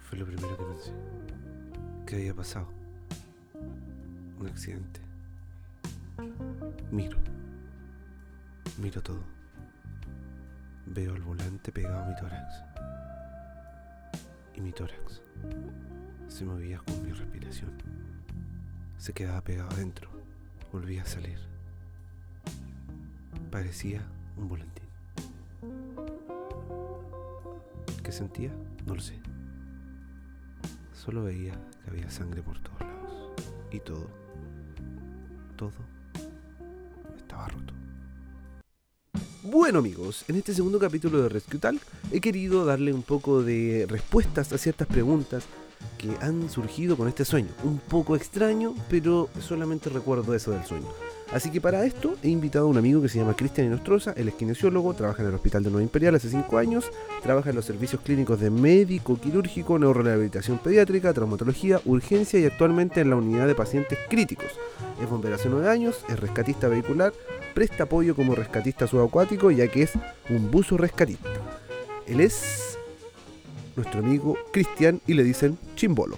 [0.00, 0.92] Fue lo primero que pensé.
[2.06, 2.68] ¿Qué había pasado?
[4.38, 5.00] Un accidente.
[6.90, 7.18] Miro.
[8.78, 9.22] Miro todo.
[10.86, 12.54] Veo el volante pegado a mi tórax.
[14.54, 15.22] Y mi tórax
[16.28, 17.70] se movía con mi respiración.
[18.98, 20.10] Se quedaba pegado adentro.
[20.72, 21.38] Volvía a salir.
[23.52, 24.02] Parecía
[24.36, 24.83] un volantín.
[28.14, 28.50] Sentía?
[28.86, 29.20] No lo sé.
[30.94, 33.32] Solo veía que había sangre por todos lados.
[33.70, 34.08] Y todo,
[35.56, 35.72] todo
[37.16, 37.74] estaba roto.
[39.42, 41.82] Bueno amigos, en este segundo capítulo de Rescue Talk
[42.12, 45.44] he querido darle un poco de respuestas a ciertas preguntas
[45.98, 47.50] que han surgido con este sueño.
[47.62, 50.88] Un poco extraño, pero solamente recuerdo eso del sueño.
[51.32, 54.28] Así que para esto he invitado a un amigo que se llama Cristian Inostroza, él
[54.28, 56.90] es kinesiólogo, trabaja en el Hospital de Nueva Imperial hace 5 años,
[57.22, 63.10] trabaja en los servicios clínicos de médico, quirúrgico, neurorehabilitación pediátrica, traumatología, urgencia y actualmente en
[63.10, 64.46] la unidad de pacientes críticos.
[65.02, 67.12] Es bombero hace 9 años, es rescatista vehicular,
[67.52, 69.92] presta apoyo como rescatista subacuático ya que es
[70.30, 71.30] un buzo rescatista.
[72.06, 72.78] Él es
[73.74, 76.16] nuestro amigo Cristian y le dicen Chimbolo.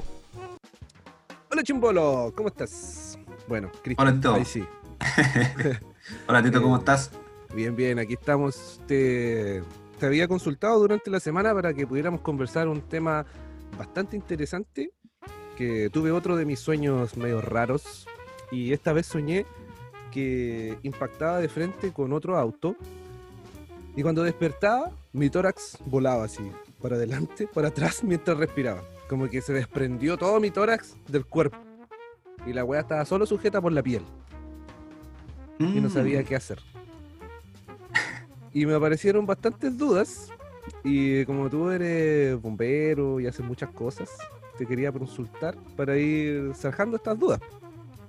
[1.51, 3.19] Hola Chimbolo, ¿cómo estás?
[3.49, 4.65] Bueno, Cristian, ahí sí.
[6.29, 7.11] Hola Tito, ¿cómo Eh, estás?
[7.55, 8.81] Bien, bien, aquí estamos.
[8.87, 9.63] Te,
[9.99, 13.27] te había consultado durante la semana para que pudiéramos conversar un tema
[13.79, 14.93] bastante interesante,
[15.57, 18.07] que tuve otro de mis sueños medio raros
[18.51, 19.47] y esta vez soñé
[20.13, 22.77] que impactaba de frente con otro auto
[23.95, 28.83] y cuando despertaba mi tórax volaba así, para adelante, para atrás mientras respiraba.
[29.09, 31.59] Como que se desprendió todo mi tórax del cuerpo
[32.47, 34.03] y la weá estaba solo sujeta por la piel
[35.59, 36.59] y no sabía Mm, qué hacer.
[38.53, 40.31] Y me aparecieron bastantes dudas.
[40.83, 44.11] Y como tú eres bombero y haces muchas cosas,
[44.59, 47.41] te quería consultar para ir zanjando estas dudas.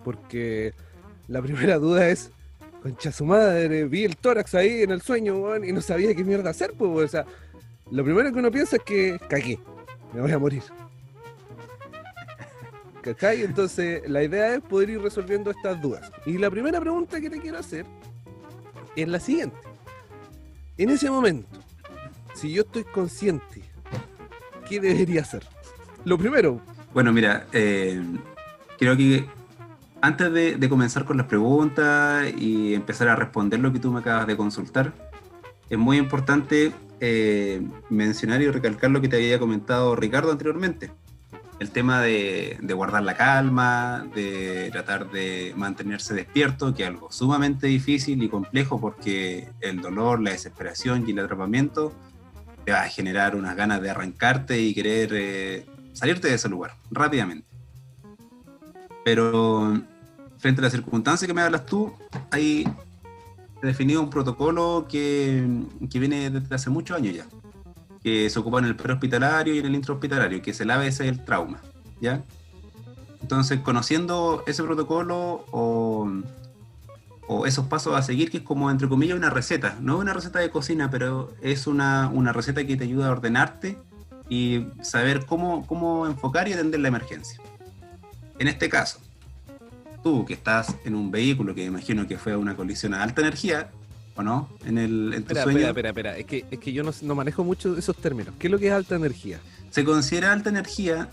[0.04, 0.74] Porque
[1.28, 2.32] la primera duda es,
[2.82, 6.24] concha su madre, vi el tórax ahí en el sueño weón, y no sabía qué
[6.24, 6.74] mierda hacer.
[6.78, 7.26] Pues, o sea,
[7.92, 9.60] lo primero que uno piensa es que cagué,
[10.14, 10.64] me voy a morir.
[13.08, 13.42] ¿Cachai?
[13.44, 16.12] Entonces, la idea es poder ir resolviendo estas dudas.
[16.26, 17.86] Y la primera pregunta que te quiero hacer
[18.98, 19.56] es la siguiente.
[20.78, 21.58] En ese momento,
[22.36, 23.62] si yo estoy consciente,
[24.68, 25.48] ¿qué debería hacer?
[26.04, 26.60] Lo primero,
[26.94, 28.02] Bueno, mira, eh,
[28.78, 29.26] creo que
[30.02, 34.28] antes de, comenzar con las preguntas y empezar a responder lo que tú me acabas
[34.28, 34.94] de consultar,
[35.70, 40.92] es muy importante eh, mencionar y recalcar lo que te había comentado Ricardo anteriormente.
[41.60, 47.12] El tema de, de guardar la calma, de tratar de mantenerse despierto, que es algo
[47.12, 51.94] sumamente difícil y complejo porque el dolor, la desesperación y el atrapamiento
[52.68, 56.76] te va a generar unas ganas de arrancarte y querer eh, salirte de ese lugar
[56.92, 57.48] rápidamente.
[59.06, 59.82] Pero
[60.38, 61.94] frente a la circunstancia que me hablas tú,
[62.30, 62.68] hay
[63.62, 65.48] definido un protocolo que,
[65.90, 67.26] que viene desde hace muchos años ya,
[68.08, 71.10] que se ocupa en el prehospitalario y en el intrahospitalario, que es el ABS y
[71.10, 71.60] el trauma,
[72.00, 72.24] ¿ya?
[73.22, 76.10] Entonces, conociendo ese protocolo o,
[77.28, 80.14] o esos pasos a seguir, que es como, entre comillas, una receta, no es una
[80.14, 83.78] receta de cocina, pero es una, una receta que te ayuda a ordenarte
[84.30, 87.42] y saber cómo, cómo enfocar y atender la emergencia.
[88.40, 89.02] En este caso,
[90.02, 93.70] tú que estás en un vehículo que imagino que fue una colisión a alta energía,
[94.18, 94.50] ¿o no?
[94.66, 96.92] En, el, en tu espera, sueño, espera, espera, espera, es que, es que yo no,
[97.02, 98.34] no manejo mucho esos términos.
[98.38, 99.40] ¿Qué es lo que es alta energía?
[99.70, 101.10] se considera alta energía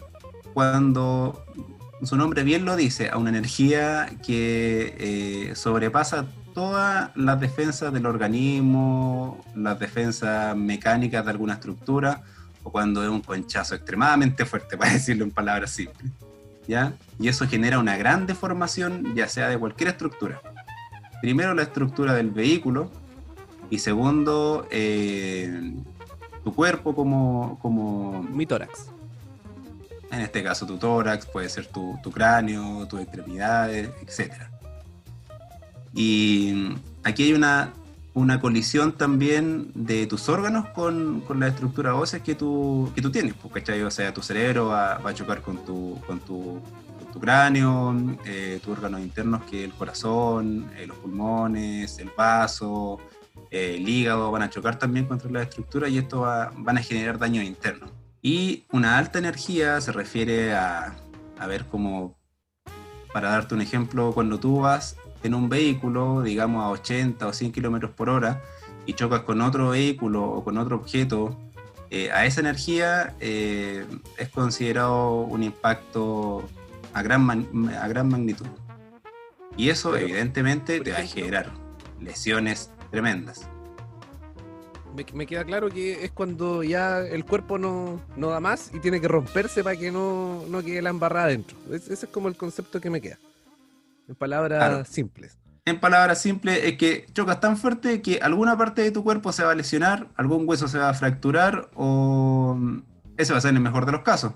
[0.52, 1.44] cuando
[2.02, 8.06] su nombre bien lo dice, a una energía que eh, sobrepasa todas las defensas del
[8.06, 12.22] organismo, las defensas mecánicas de alguna estructura,
[12.62, 16.12] o cuando es un conchazo extremadamente fuerte, para decirlo en palabras simples.
[16.66, 16.94] ¿ya?
[17.18, 20.40] Y eso genera una gran deformación, ya sea de cualquier estructura.
[21.24, 22.90] Primero la estructura del vehículo,
[23.70, 25.72] y segundo, eh,
[26.44, 28.90] tu cuerpo como, como, Mi tórax.
[30.10, 34.34] en este caso tu tórax, puede ser tu, tu cráneo, tus extremidades, etc.
[35.94, 36.74] Y
[37.04, 37.72] aquí hay una,
[38.12, 43.10] una colisión también de tus órganos con, con la estructura ósea que tú, que tú
[43.10, 43.80] tienes, ¿cachai?
[43.80, 46.60] O sea, tu cerebro va, va a chocar con tu, con tu,
[47.14, 47.94] tu cráneo,
[48.24, 52.98] eh, tus órganos internos que el corazón, eh, los pulmones, el vaso,
[53.52, 56.82] eh, el hígado van a chocar también contra la estructura y esto va, van a
[56.82, 57.90] generar daños internos.
[58.20, 60.96] Y una alta energía se refiere a,
[61.38, 62.18] a ver cómo,
[63.12, 67.52] para darte un ejemplo, cuando tú vas en un vehículo, digamos a 80 o 100
[67.52, 68.42] kilómetros por hora,
[68.86, 71.38] y chocas con otro vehículo o con otro objeto,
[72.12, 76.44] a esa energía es considerado un impacto
[76.94, 77.28] a gran,
[77.80, 78.46] a gran magnitud.
[79.56, 81.52] Y eso evidentemente te va a generar
[82.00, 83.48] lesiones tremendas.
[85.12, 89.00] Me, queda claro que es cuando ya el cuerpo no, no da más y tiene
[89.00, 91.56] que romperse para que no, no quede la embarrada adentro.
[91.72, 93.18] ese es como el concepto que me queda.
[94.06, 95.36] En palabras simples.
[95.64, 99.42] En palabras simples, es que chocas tan fuerte que alguna parte de tu cuerpo se
[99.42, 102.56] va a lesionar, algún hueso se va a fracturar o
[103.16, 104.34] ese va a ser en el mejor de los casos.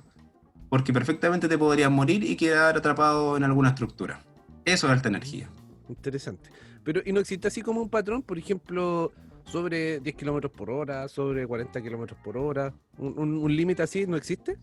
[0.69, 4.21] Porque perfectamente te podrías morir y quedar atrapado en alguna estructura.
[4.65, 5.49] Eso es alta energía.
[5.89, 6.51] Interesante.
[6.85, 8.23] Pero, ¿y no existe así como un patrón?
[8.23, 9.13] Por ejemplo,
[9.45, 12.73] sobre 10 kilómetros por hora, sobre 40 kilómetros por hora.
[12.99, 14.59] ¿Un, límite así no existe?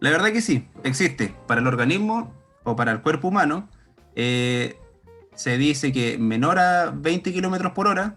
[0.00, 1.34] La verdad que sí, existe.
[1.46, 2.32] Para el organismo
[2.64, 3.68] o para el cuerpo humano,
[4.14, 4.78] eh,
[5.34, 8.16] se dice que menor a 20 kilómetros por hora,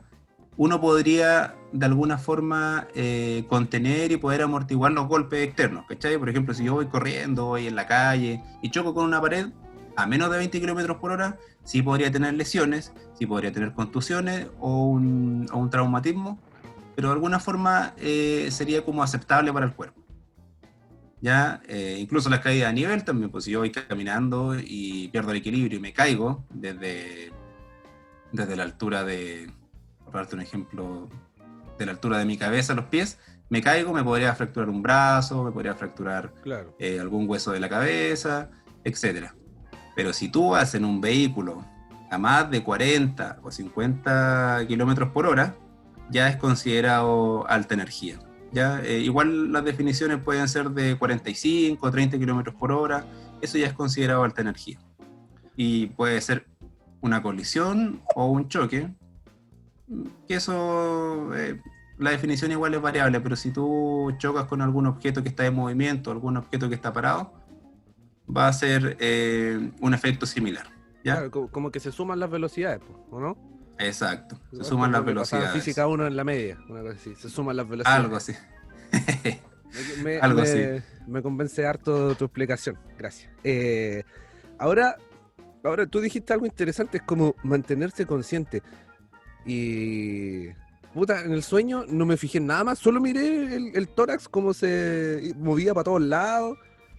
[0.57, 5.85] uno podría de alguna forma eh, contener y poder amortiguar los golpes externos.
[5.87, 6.17] ¿cachai?
[6.17, 9.47] Por ejemplo, si yo voy corriendo, voy en la calle y choco con una pared
[9.95, 14.47] a menos de 20 kilómetros por hora, sí podría tener lesiones, sí podría tener contusiones
[14.59, 16.39] o un, traumatismo,
[16.95, 20.01] pero de alguna forma eh, sería como aceptable para el cuerpo.
[21.21, 21.61] ¿ya?
[21.67, 25.37] Eh, incluso las caídas a nivel también, pues si yo voy caminando y pierdo el
[25.37, 27.31] equilibrio y me caigo desde,
[28.31, 29.51] desde la altura de,
[30.13, 31.09] por darte un ejemplo,
[31.79, 33.17] de la altura de mi cabeza a los pies,
[33.49, 36.31] me caigo, me podría fracturar un brazo, me podría fracturar
[36.77, 38.51] eh, algún hueso de la cabeza,
[38.83, 39.35] etcétera.
[39.95, 41.65] Pero si tú vas en un vehículo
[42.11, 45.55] a más de 40 o 50 kilómetros por hora,
[46.11, 48.19] ya es considerado alta energía.
[48.51, 48.81] ¿ya?
[48.83, 53.05] Eh, igual las definiciones pueden ser de 45 o 30 kilómetros por hora,
[53.41, 54.77] eso ya es considerado alta energía.
[55.55, 56.45] Y puede ser
[57.01, 58.93] una colisión o un choque,
[60.27, 61.59] que eso, eh,
[61.97, 65.55] la definición igual es variable, pero si tú chocas con algún objeto que está en
[65.55, 67.33] movimiento, algún objeto que está parado,
[68.25, 70.67] va a ser eh, un efecto similar.
[71.03, 71.29] ¿ya?
[71.29, 72.81] como que se suman las velocidades,
[73.11, 73.37] ¿o no?
[73.79, 75.51] Exacto, se suman las velocidades.
[75.51, 76.57] física uno en la media,
[76.95, 78.03] se suman las velocidades.
[78.03, 78.33] Algo así.
[80.03, 80.59] me, Algo así.
[81.07, 83.29] Me convence harto tu explicación, gracias.
[83.43, 84.03] Eh,
[84.57, 84.95] ahora,
[85.63, 88.61] ahora, tú dijiste algo interesante, es como mantenerse consciente.
[89.45, 90.49] Y
[90.93, 94.29] puta, en el sueño no me fijé en nada más, solo miré el, el tórax
[94.29, 96.57] cómo se movía para todos lados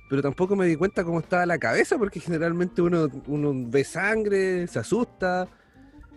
[0.08, 4.66] pero tampoco me di cuenta cómo estaba la cabeza, porque generalmente uno, uno ve sangre,
[4.66, 5.48] se asusta,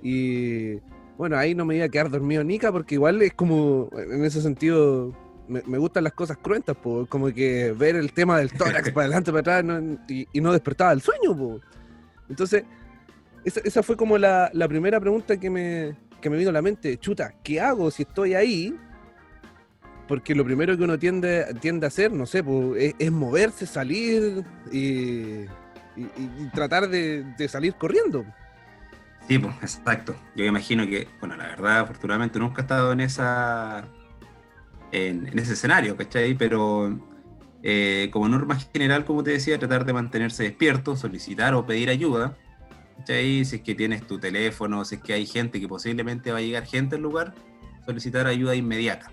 [0.02, 0.76] y
[1.18, 4.42] bueno, ahí no me iba a quedar dormido Nica, porque igual es como, en ese
[4.42, 5.16] sentido,
[5.48, 6.78] me, gustan las cosas cruentas,
[7.10, 11.02] como que ver el tema del tórax para adelante, para atrás, y, no despertaba el
[11.02, 11.60] sueño.
[12.30, 12.66] Entonces,
[13.46, 15.96] esa, fue como la, primera pregunta que me,
[16.30, 16.98] me vino a la mente.
[16.98, 18.76] Chuta, ¿qué hago si estoy ahí?
[20.08, 24.44] porque lo primero que uno tiende, tiende a hacer, no sé, pues, es, moverse, salir
[24.72, 25.46] y,
[26.54, 28.26] tratar de, salir corriendo.
[29.28, 30.16] Sí, pues, exacto.
[30.36, 33.86] Yo imagino que, bueno, la verdad, afortunadamente nunca he estado en esa
[34.92, 36.34] en, ese escenario, ¿cachai?
[36.36, 36.98] Pero
[37.62, 42.38] eh, como norma general, como te decía, tratar de mantenerse despierto, solicitar o pedir ayuda,
[42.98, 43.46] ¿cachai?
[43.46, 46.42] Si es que tienes tu teléfono, si es que hay gente que posiblemente va a
[46.42, 47.34] llegar gente al lugar,
[47.86, 49.12] solicitar ayuda inmediata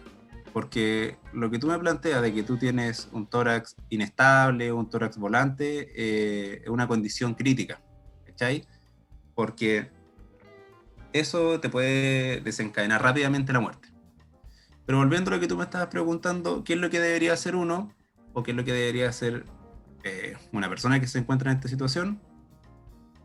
[0.54, 5.18] porque lo que tú me planteas de que tú tienes un tórax inestable, un tórax
[5.18, 7.82] volante, eh, es una condición crítica,
[8.24, 8.64] ¿cachai?
[9.34, 9.90] Porque
[11.12, 13.88] eso te puede desencadenar rápidamente la muerte.
[14.86, 17.56] Pero volviendo a lo que tú me estabas preguntando, ¿qué es lo que debería hacer
[17.56, 17.92] uno
[18.32, 19.44] o qué es lo que debería hacer
[20.04, 22.20] eh, una persona que se encuentra en esta situación?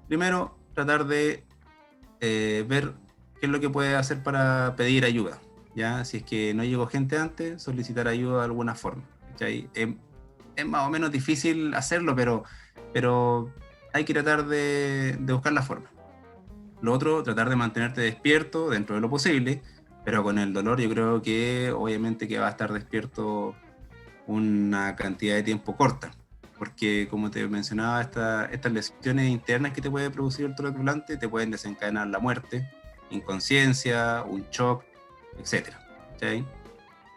[0.09, 1.45] Primero, tratar de
[2.19, 2.91] eh, ver
[3.39, 5.39] qué es lo que puede hacer para pedir ayuda
[5.75, 6.05] ¿ya?
[6.05, 9.03] Si es que no llegó gente antes, solicitar ayuda de alguna forma,
[9.39, 9.87] Es,
[10.65, 12.43] más o menos difícil hacerlo, pero,
[12.91, 13.53] pero
[13.93, 15.89] hay que tratar de, buscar la forma.
[16.81, 19.61] Lo otro, tratar de mantenerte despierto dentro de lo posible,
[20.03, 23.55] pero con el dolor yo creo que obviamente que va a estar despierto
[24.27, 26.11] una cantidad de tiempo corta,
[26.59, 31.29] porque como te mencionaba, estas lesiones internas que te puede producir el tórax volante te
[31.29, 32.69] pueden desencadenar la muerte,
[33.09, 34.83] inconsciencia, un shock,
[35.39, 35.79] etcétera.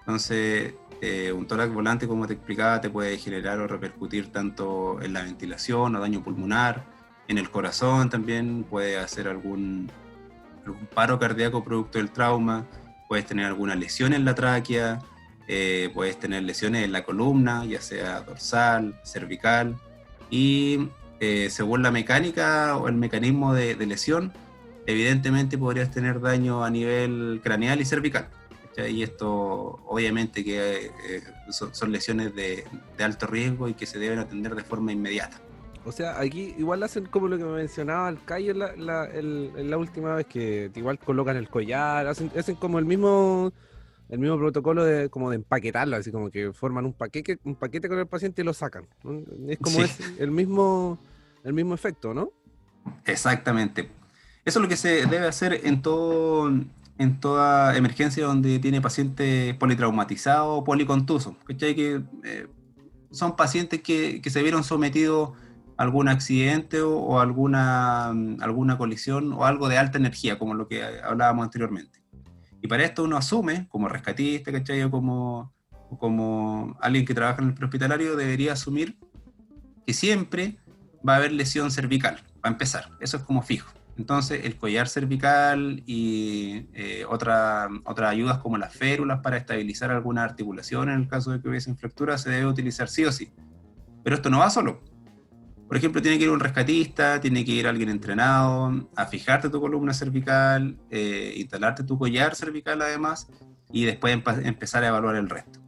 [0.00, 5.12] Entonces, eh, un tórax volante, como te explicaba, te puede generar o repercutir tanto en
[5.12, 6.84] la ventilación o daño pulmonar,
[7.28, 9.90] en el corazón también, puede hacer algún,
[10.94, 12.64] paro cardíaco producto del trauma,
[13.08, 15.00] puedes tener alguna lesión en la tráquea,
[15.54, 19.76] eh, puedes tener lesiones en la columna, ya sea dorsal, cervical,
[20.30, 20.88] y
[21.21, 24.32] eh, según la mecánica o el mecanismo de lesión,
[24.87, 28.28] evidentemente podrías tener daño a nivel craneal y cervical.
[28.76, 32.64] Y esto obviamente que eh, son, lesiones de,
[32.99, 35.38] alto riesgo y que se deben atender de forma inmediata.
[35.85, 40.14] O sea, aquí igual hacen como lo que me mencionaba el Cayo la, la, última
[40.14, 43.52] vez, que igual colocan el collar, hacen como el mismo
[44.12, 47.88] el mismo protocolo de como de empaquetarlo, así como que forman un paquete, un paquete
[47.88, 48.87] con el paciente y lo sacan.
[49.49, 49.78] Es como
[50.19, 50.99] el mismo
[51.45, 52.31] el mismo efecto, ¿no?
[53.07, 53.88] Exactamente.
[54.45, 56.52] Eso es lo que se debe hacer en todo
[56.99, 61.35] en toda emergencia donde tiene paciente politraumatizado o policontuso.
[61.49, 62.47] Que eh,
[63.12, 65.31] son pacientes que, se vieron sometidos
[65.78, 68.09] a algún accidente o, alguna,
[68.40, 72.01] alguna colisión o algo de alta energía, como lo que hablábamos anteriormente.
[72.62, 74.83] Y para esto uno asume, como rescatista, ¿cachai?
[74.85, 75.52] O como,
[75.99, 78.97] como alguien que trabaja en el prehospitalario, debería asumir
[79.85, 80.57] que siempre
[81.07, 82.88] va a haber lesión cervical, para empezar.
[83.00, 83.73] Eso es como fijo.
[83.99, 90.23] Entonces, el collar cervical y eh, otra, otras ayudas como las férulas para estabilizar alguna
[90.23, 93.33] articulación en el caso de que hubiesen fracturas se debe utilizar sí o sí.
[94.04, 94.81] Pero esto no va solo.
[95.73, 99.59] Por ejemplo, tiene que ir un rescatista, tiene que ir alguien entrenado a fijarte tu
[99.59, 103.31] columna cervical, eh, instalarte tu collar cervical además,
[103.73, 105.61] y después empezar a evaluar el resto.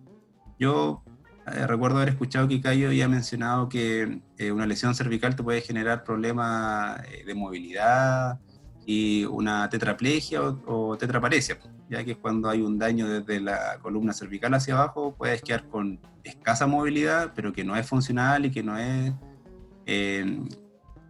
[0.58, 1.02] Yo
[1.46, 5.62] eh, recuerdo haber escuchado que Cayo había mencionado que eh, una lesión cervical te puede
[5.62, 8.38] generar problemas de movilidad
[8.84, 11.58] y una tetraplegia o, tetraparesia,
[11.88, 15.98] ya que cuando hay un daño desde la columna cervical hacia abajo, puedes quedar con
[16.24, 19.14] escasa movilidad, pero que no es funcional y que no es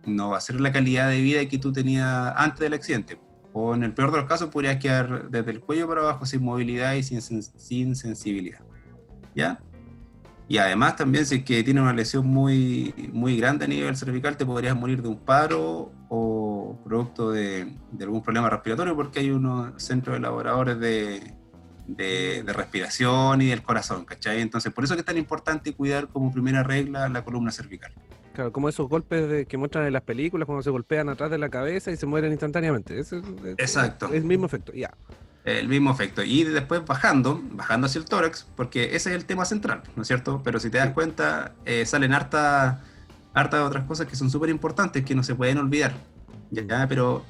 [0.07, 3.19] no va a ser la calidad de vida que tú tenías antes del accidente.
[3.52, 6.43] O en el peor de los casos podrías quedar desde el cuello para abajo sin
[6.43, 8.61] movilidad y sin, sensibilidad.
[9.35, 9.61] ¿Ya?
[10.49, 14.37] Y además también si es que tiene una lesión muy, muy grande a nivel cervical,
[14.37, 19.83] te podrías morir de un paro o producto de, algún problema respiratorio porque hay unos
[19.83, 21.35] centros elaboradores de,
[21.87, 24.40] de, respiración y del corazón, ¿cachai?
[24.40, 27.93] Entonces por eso es que es tan importante cuidar como primera regla la columna cervical.
[28.35, 31.49] Claro, como esos golpes que muestran en las películas cuando se golpean atrás de la
[31.49, 32.99] cabeza y se mueren instantáneamente.
[33.59, 34.07] Exacto.
[34.07, 34.91] Es el mismo efecto, ya
[35.45, 36.23] el mismo efecto.
[36.23, 40.09] Y después bajando, bajando hacia el tórax, porque ese es el tema central, ¿no es
[40.09, 40.41] cierto?
[40.43, 42.83] Pero si te das cuenta, eh, salen harta,
[43.35, 45.93] harta de otras cosas que son súper importantes, que no se pueden olvidar.
[46.50, 46.87] ¿ya?
[46.88, 47.25] Pero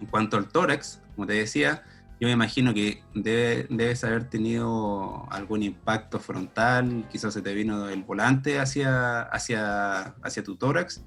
[0.00, 1.84] en cuanto al tórax, como te decía,
[2.20, 8.02] yo me imagino que debes haber tenido algún impacto frontal, quizás se te vino el
[8.02, 11.02] volante hacia, hacia, hacia tu tórax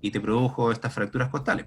[0.00, 1.66] y te produjo estas fracturas costales.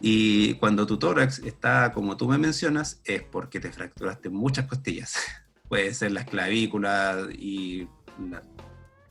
[0.00, 5.14] Y cuando tu tórax está como tú me mencionas, es porque te fracturaste muchas costillas.
[5.68, 7.88] Puede ser las clavículas y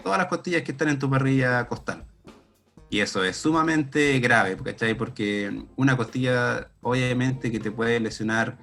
[0.03, 2.05] todas las costillas que están en tu parrilla costal.
[2.93, 4.93] Y eso es sumamente grave, ¿cachai?
[4.93, 8.55] Porque una costilla, obviamente, que te puede lesionar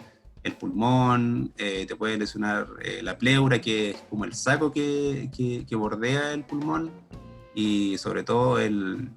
[0.45, 5.29] el pulmón, eh, te puede lesionar eh, la pleura, que es como el saco que,
[5.69, 6.93] que, bordea el pulmón,
[7.57, 9.11] y sobre todo el,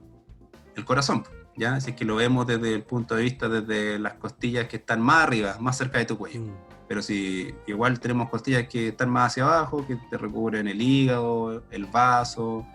[0.75, 1.23] el corazón.
[1.57, 1.75] ¿ya?
[1.75, 5.27] Así que lo vemos desde el punto de vista desde las costillas que están más
[5.27, 6.41] arriba, más cerca de tu cuello.
[6.41, 6.55] Mm.
[6.87, 11.61] Pero si igual tenemos costillas que están más hacia abajo, que te recubren el hígado,
[11.69, 12.65] el vaso,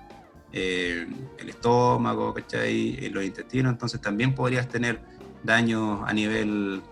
[0.52, 1.06] eh,
[1.38, 3.04] el estómago, ¿cachai?
[3.04, 5.00] Eh, los intestinos, entonces también podrías tener
[5.42, 6.82] daño a nivel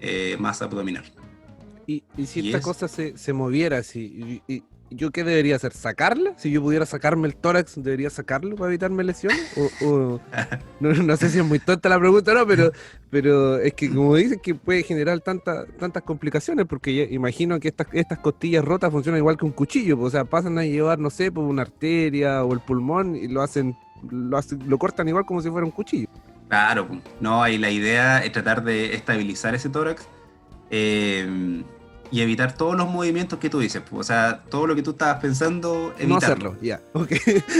[0.00, 1.04] eh, más abdominal.
[1.86, 4.42] Y, si esta cosa se, se moviera así,
[4.96, 5.72] ¿yo qué debería hacer?
[5.72, 6.34] ¿Sacarla?
[6.36, 9.52] Si yo pudiera sacarme el tórax, ¿debería sacarlo para evitarme lesiones?
[9.82, 10.20] O,
[10.80, 12.72] no, sé si es muy tonta la pregunta, no, pero,
[13.10, 17.86] pero es que como dicen que puede generar tantas tantas complicaciones, porque imagino que estas,
[17.92, 21.30] estas costillas rotas funcionan igual que un cuchillo, o sea, pasan a llevar, no sé,
[21.32, 23.76] por una arteria o el pulmón y lo hacen,
[24.10, 26.08] lo, lo cortan igual como si fuera un cuchillo.
[26.48, 26.86] Claro,
[27.20, 30.06] no, ahí la idea es tratar de estabilizar ese tórax.
[30.70, 31.62] Eh,
[32.14, 33.82] y evitar todos los movimientos que tú dices.
[33.90, 36.06] O sea, todo lo que tú estabas pensando, evitarlo.
[36.06, 36.80] No hacerlo, ya,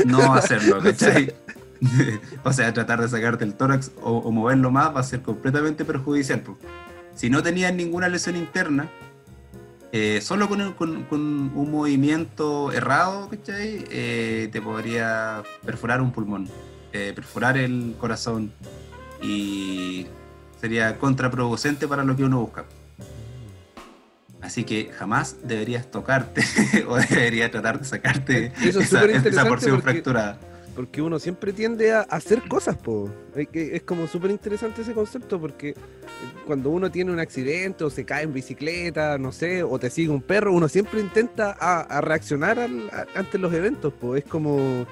[0.07, 1.35] No hacerlo, ¿cachai?
[2.45, 6.45] o sea, tratar de sacarte el tórax o, moverlo más va a ser completamente perjudicial.
[7.17, 8.89] Si no tenías ninguna lesión interna,
[9.91, 10.61] eh, solo con,
[11.11, 13.85] un movimiento errado, ¿cachai?
[13.91, 16.49] Eh, te podría perforar un pulmón,
[16.93, 18.53] eh, perforar el corazón
[19.21, 20.07] y
[20.61, 22.65] sería contraproducente para lo que uno busca.
[24.45, 26.43] Así que jamás deberías tocarte
[26.87, 30.39] o deberías tratar de sacarte esa, porción fracturada.
[30.77, 33.09] Porque uno siempre tiende a hacer cosas, po.
[33.35, 35.75] Es como súper interesante ese concepto porque
[36.47, 40.11] cuando uno tiene un accidente o se cae en bicicleta, no sé, o te sigue
[40.11, 42.59] un perro, uno siempre intenta a, reaccionar
[43.15, 44.15] ante los eventos, po.
[44.15, 44.85] Es como,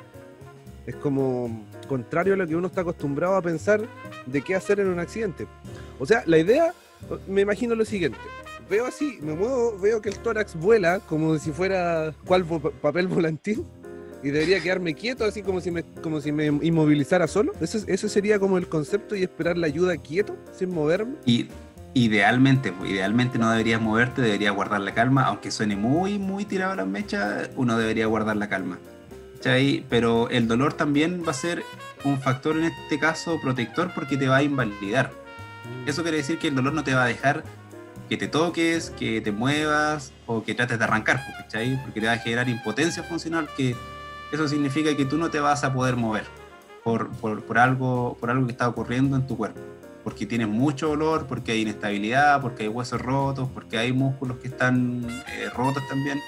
[0.86, 3.82] es como contrario a lo que uno está acostumbrado a pensar
[4.24, 5.46] de qué hacer en un accidente.
[5.98, 6.72] O sea, la idea,
[7.26, 8.18] me imagino lo siguiente
[8.72, 12.46] veo así, me muevo, veo que el tórax vuela como si fuera cual
[12.80, 13.66] papel volantín
[14.22, 17.52] y debería quedarme quieto, así como si me, como si me inmovilizara solo.
[17.60, 21.16] Eso, sería como el concepto y esperar la ayuda quieto, sin moverme.
[21.26, 21.48] Y
[21.92, 26.72] idealmente, pues, idealmente no deberías moverte, deberías guardar la calma, aunque suene muy, muy tirado
[26.72, 28.78] a las mechas, uno debería guardar la calma.
[29.90, 31.62] Pero el dolor también va a ser
[32.04, 35.10] un factor en este caso protector porque te va a invalidar.
[35.84, 37.42] Eso quiere decir que el dolor no te va a dejar
[38.08, 41.80] que te toques, que te muevas o que trates de arrancar, ¿cachai?
[41.82, 43.74] Porque te va a generar impotencia funcional que
[44.32, 46.24] eso significa que tú no te vas a poder mover
[46.84, 49.60] por, por, algo, por algo que está ocurriendo en tu cuerpo.
[50.04, 54.48] Porque tienes mucho dolor, porque hay inestabilidad, porque hay huesos rotos, porque hay músculos que
[54.48, 56.18] están eh, rotos también.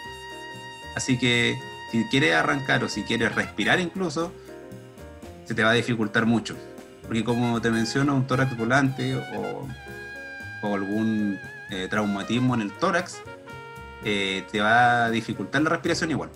[0.94, 1.56] Así que
[1.90, 4.32] si quieres arrancar o si quieres respirar incluso,
[5.44, 6.56] se te va a dificultar mucho.
[7.02, 11.38] Porque como te menciono, un tórax volante o algún
[11.70, 13.22] eh, traumatismo en el tórax,
[14.04, 16.30] eh, te va a dificultar la respiración igual.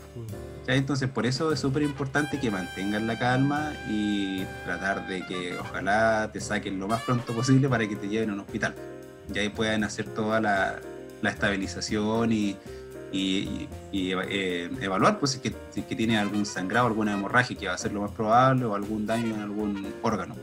[0.66, 6.30] Entonces, por eso es súper importante que mantengan la calma y tratar de que ojalá
[6.30, 8.74] te saquen lo más pronto posible para que te lleven a un hospital.
[9.34, 10.78] Y ahí puedan hacer toda la,
[11.22, 12.56] estabilización y,
[13.12, 17.78] eh, evaluar pues, si, que, si que tiene algún sangrado, alguna hemorragia, que va a
[17.78, 20.36] ser lo más probable, o algún daño en algún órgano.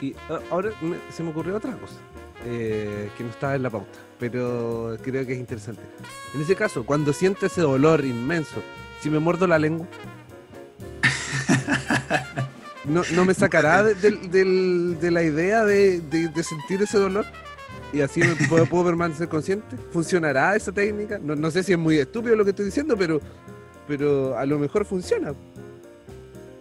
[0.00, 0.70] Y ah, ahora
[1.10, 1.96] se me ocurrió otra cosa.
[2.44, 5.82] Eh, que no estaba en la pauta, pero creo que es interesante.
[6.34, 8.62] En ese caso, cuando siente ese dolor inmenso,
[9.00, 9.88] si me muerdo la lengua,
[12.84, 16.00] no, me sacará de, la idea de,
[16.44, 17.26] sentir ese dolor
[17.92, 19.76] y así puedo, permanecer consciente.
[19.90, 21.18] ¿Funcionará esa técnica?
[21.18, 23.20] No, sé si es muy estúpido lo que estoy diciendo, pero,
[23.88, 25.34] pero a lo mejor funciona.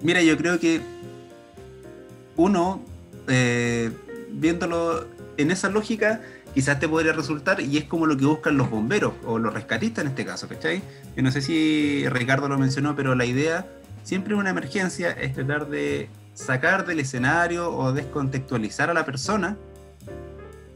[0.01, 0.81] Mira, yo creo que
[2.35, 2.81] uno,
[3.27, 3.91] eh,
[4.31, 6.21] viéndolo en esa lógica,
[6.53, 10.03] quizás te podría resultar y es como lo que buscan los bomberos o los rescatistas
[10.03, 10.81] en este caso, ¿cachai?
[11.15, 13.65] Yo no sé si Ricardo lo mencionó, pero la idea
[14.03, 19.57] siempre en una emergencia es tratar de sacar del escenario o descontextualizar a la persona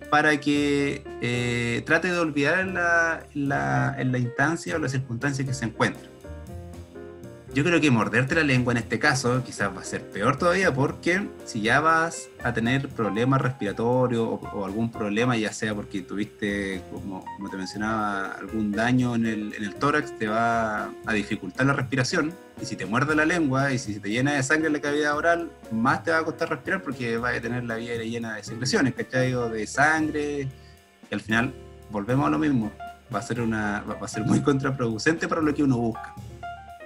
[0.09, 6.10] para que eh, trate de olvidar en la, instancia o la circunstancia que se encuentra.
[7.53, 10.73] Yo creo que morderte la lengua en este caso quizás va a ser peor todavía
[10.73, 16.81] porque si ya vas a tener problemas respiratorios o, algún problema, ya sea porque tuviste,
[16.89, 22.33] como, te mencionaba, algún daño en el, tórax, te va a dificultar la respiración.
[22.61, 25.17] Y si te muerde la lengua y si te llena de sangre en la cavidad
[25.17, 28.43] oral, más te va a costar respirar porque vas a tener la vía llena de
[28.45, 29.33] secreciones, ¿cachai?
[29.33, 30.47] De sangre.
[31.09, 31.53] Y al final
[31.89, 32.71] volvemos a lo mismo.
[33.13, 36.15] Va a ser, una, va a ser muy contraproducente para lo que uno busca.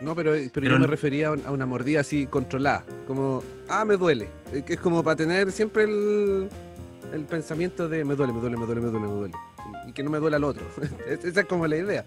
[0.02, 4.28] No, pero, pero, yo me refería a una mordida así controlada, como, ah, me duele.
[4.52, 6.50] Eh, que es como para tener siempre el,
[7.14, 9.34] el pensamiento de me duele, me duele, me duele, me duele, me duele.
[9.88, 10.64] Y, que no me duele al otro.
[11.24, 12.06] Esa es como la idea.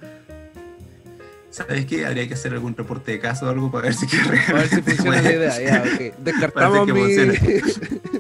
[1.50, 2.04] ¿Sabes qué?
[2.04, 4.82] Habría que hacer algún reporte de caso o algo para ver si, para ver si
[4.82, 5.60] funciona la idea.
[5.60, 6.12] Ya, okay.
[6.18, 7.16] Descartamos mi,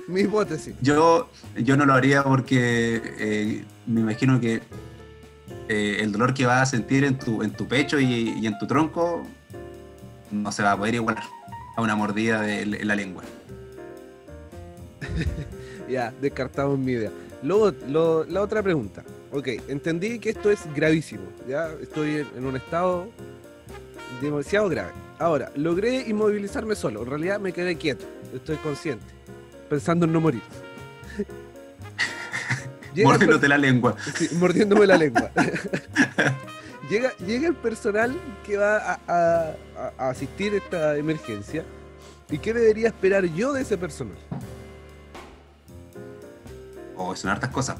[0.08, 0.74] mi, hipótesis.
[0.80, 4.62] Yo, yo no lo haría porque eh, me imagino que
[5.68, 8.58] eh, el dolor que vas a sentir en tu, en tu pecho y, y en
[8.58, 9.26] tu tronco
[10.30, 11.24] no se va a poder igualar
[11.76, 13.22] a una mordida de la lengua.
[15.88, 17.10] ya, descartamos mi idea.
[17.42, 19.04] Luego, la otra pregunta.
[19.30, 21.24] Ok, entendí que esto es gravísimo.
[21.48, 23.08] Ya estoy en, un estado
[24.20, 24.90] demasiado grave.
[25.18, 27.02] Ahora, logré inmovilizarme solo.
[27.02, 28.06] En realidad me quedé quieto.
[28.34, 29.04] Estoy consciente.
[29.68, 30.42] Pensando en no morir.
[33.04, 33.94] Mordiéndote la lengua.
[34.16, 35.30] Sí, mordiéndome la lengua.
[36.88, 39.54] llega, llega el personal que va a,
[39.98, 41.64] asistir a esta emergencia.
[42.30, 44.16] ¿Y qué debería esperar yo de ese personal?
[46.96, 47.76] Oh, son hartas cosas.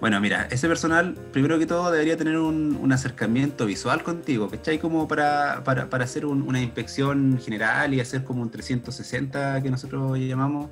[0.00, 4.78] Bueno, mira, ese personal, primero que todo, debería tener un, acercamiento visual contigo, ¿cachai?
[4.78, 10.18] Como para, para, para hacer una inspección general y hacer como un 360 que nosotros
[10.18, 10.70] llamamos,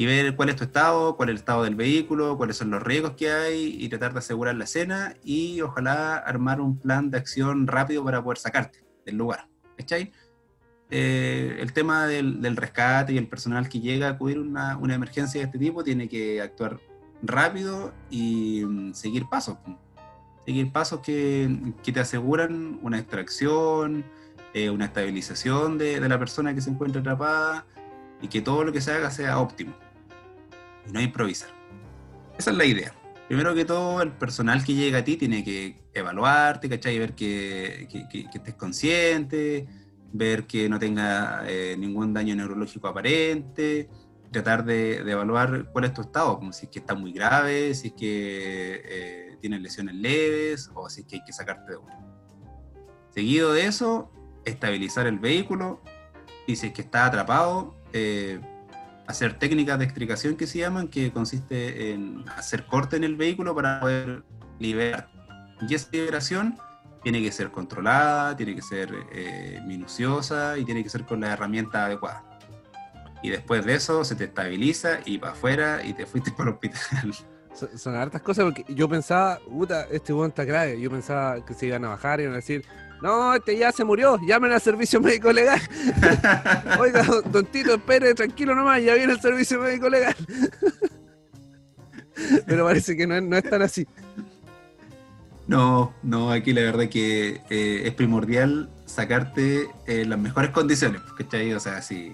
[0.00, 2.82] y ver cuál es tu estado, cuál es el estado del vehículo, cuáles son los
[2.82, 7.18] riesgos que hay y tratar de asegurar la escena y ojalá armar un plan de
[7.18, 9.46] acción rápido para poder sacarte del lugar.
[9.76, 10.10] ¿Cachai?
[10.88, 15.38] Eh, el tema del, rescate y el personal que llega a acudir una, una emergencia
[15.38, 16.80] de este tipo tiene que actuar
[17.22, 19.58] rápido y mm, seguir pasos.
[20.46, 24.06] Seguir pasos que, que te aseguran una extracción,
[24.54, 27.66] eh, una estabilización de, de la persona que se encuentra atrapada
[28.22, 29.74] y que todo lo que se haga sea óptimo
[30.90, 31.50] y no improvisar.
[32.38, 32.94] Esa es la idea.
[33.28, 36.98] Primero que todo, el personal que llega a ti tiene que evaluarte, ¿cachai?
[36.98, 39.68] Ver que, que, estés consciente,
[40.12, 43.88] ver que no tenga eh, ningún daño neurológico aparente,
[44.32, 47.88] tratar de, evaluar cuál es tu estado, como si es que está muy grave, si
[47.88, 51.94] es que eh, tienes lesiones leves o si es que hay que sacarte de uno.
[53.10, 54.10] Seguido de eso,
[54.44, 55.80] estabilizar el vehículo
[56.46, 58.40] y si es que está atrapado, eh,
[59.06, 63.54] hacer técnicas de extricación que se llaman, que consiste en hacer corte en el vehículo
[63.54, 64.22] para poder
[64.58, 65.08] liberar.
[65.68, 66.58] Y esa liberación
[67.02, 71.32] tiene que ser controlada, tiene que ser eh, minuciosa y tiene que ser con la
[71.32, 72.24] herramienta adecuada.
[73.22, 76.54] Y después de eso se te estabiliza y para afuera y te fuiste para el
[76.54, 77.14] hospital.
[77.76, 80.80] Son, hartas cosas porque yo pensaba, puta, este buen está grave.
[80.80, 82.64] Yo pensaba que se iban a bajar y iban a decir,
[83.02, 85.60] no, este ya se murió, llamen al servicio médico legal.
[86.80, 90.14] Oiga, don Tito, espere, tranquilo nomás, ya viene el servicio médico legal.
[92.46, 93.86] Pero parece que no es, no es tan así.
[95.46, 101.52] No, no, aquí la verdad que eh, es primordial sacarte en las mejores condiciones, ¿cachai?
[101.54, 102.12] O sea, si,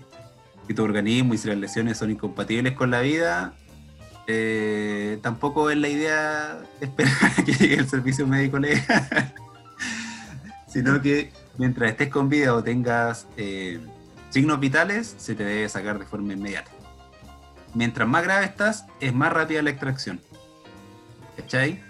[0.66, 3.54] si, tu organismo y si las lesiones son incompatibles con la vida,
[4.26, 9.34] eh, tampoco es la idea esperar a que llegue el servicio médico legal,
[10.76, 13.80] sino que mientras estés con vida o tengas eh,
[14.28, 16.70] signos vitales, se te debe sacar de forma inmediata.
[17.72, 20.20] Mientras más grave estás, es más rápida la extracción.
[21.34, 21.82] ¿Cachai?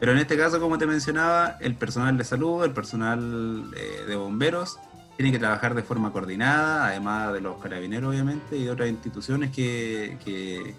[0.00, 4.16] Pero en este caso, como te mencionaba, el personal de salud, el personal eh, de
[4.16, 4.78] bomberos,
[5.18, 9.50] tiene que trabajar de forma coordinada, además de los carabineros, obviamente, y de otras instituciones
[9.50, 10.74] que, que,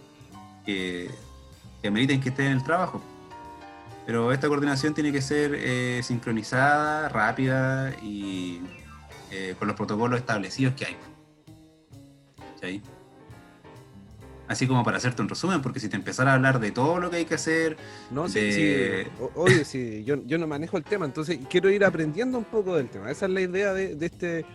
[0.65, 1.12] que,
[1.80, 3.04] que ameriten que estén en el trabajo.
[4.06, 8.62] Pero esta coordinación tiene que ser eh, sincronizada, rápida y
[9.32, 10.98] eh, con los protocolos establecidos que hay.
[12.62, 12.82] ¿Sí?
[14.48, 17.10] así como para hacerte un resumen, porque si te empezara a hablar de todo lo
[17.10, 17.78] que hay que hacer.
[18.12, 18.76] No, sí, sí,
[19.36, 22.89] oye, sí, yo, yo, no manejo el tema, entonces quiero ir aprendiendo un poco del
[22.89, 23.12] tema.
[23.12, 24.46] Esa es la idea de, este,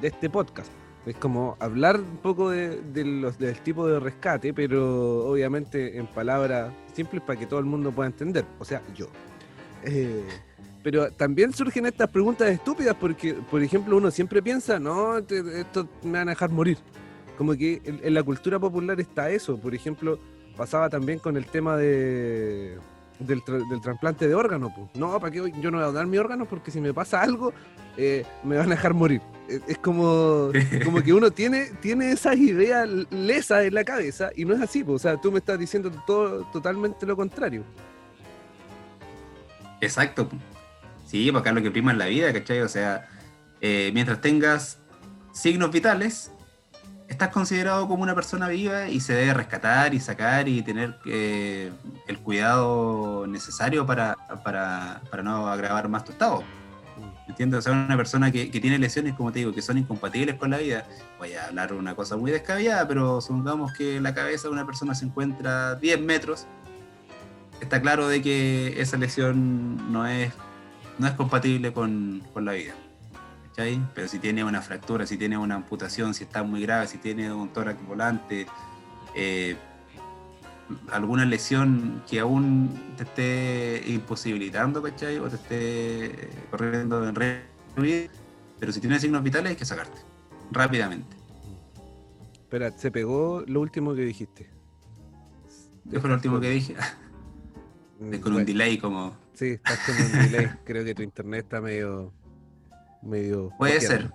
[0.00, 0.70] de este podcast.
[1.06, 6.72] Es como hablar un poco de, los, del tipo de rescate, pero obviamente en palabras
[6.92, 8.44] simples para que todo el mundo pueda entender.
[8.58, 9.06] O sea, yo.
[9.84, 10.26] Eh,
[10.82, 16.18] pero también surgen estas preguntas estúpidas porque, por ejemplo, uno siempre piensa, no, esto me
[16.18, 16.78] van a dejar morir
[17.36, 19.58] como que en, la cultura popular está eso.
[19.58, 20.18] Por ejemplo,
[20.56, 22.78] pasaba también con el tema de,
[23.18, 23.42] del,
[23.82, 24.72] trasplante de órganos.
[24.94, 26.46] No, ¿para qué yo no voy a dar mi órgano?
[26.46, 27.52] Porque si me pasa algo,
[27.96, 29.20] eh, me van a dejar morir.
[29.48, 30.50] Es, como,
[30.84, 34.84] como que uno tiene, tiene esas ideas lesas en la cabeza y no es así.
[34.86, 37.62] O sea, tú me estás diciendo todo, totalmente lo contrario.
[39.80, 40.28] Exacto.
[41.06, 42.60] Sí, porque acá lo que prima es la vida, ¿cachai?
[42.60, 43.08] O sea,
[43.60, 44.78] eh, mientras tengas
[45.32, 46.32] signos vitales,
[47.08, 51.70] estás considerado como una persona viva y se debe rescatar y sacar y tener eh,
[52.08, 56.42] el cuidado necesario para, para, para, no agravar más tu estado.
[57.28, 57.58] ¿Entiendes?
[57.58, 60.50] O sea, una persona que, que, tiene lesiones, como te digo, que son incompatibles con
[60.50, 60.86] la vida,
[61.18, 64.94] voy a hablar una cosa muy descabellada, pero supongamos que la cabeza de una persona
[64.94, 66.46] se encuentra 10 metros,
[67.60, 70.32] está claro de que esa lesión no es,
[70.98, 72.74] no es compatible con, con la vida.
[73.94, 77.32] Pero si tiene una fractura, si tiene una amputación, si está muy grave, si tiene
[77.32, 78.46] un tórax volante,
[79.14, 79.56] eh,
[80.90, 85.18] alguna lesión que aún te esté imposibilitando, ¿cachai?
[85.18, 88.12] O te esté corriendo en riesgo,
[88.58, 89.98] pero si tiene signos vitales hay que sacarte
[90.50, 91.16] rápidamente.
[92.32, 94.50] Espera, se pegó lo último que dijiste.
[95.90, 96.74] ¿Qué fue lo último que dije?
[97.98, 99.16] Mm, con un delay como...
[99.34, 100.50] Sí, estás con un delay.
[100.64, 102.12] Creo que tu internet está medio
[103.06, 103.50] medio.
[103.56, 104.10] Puede ser.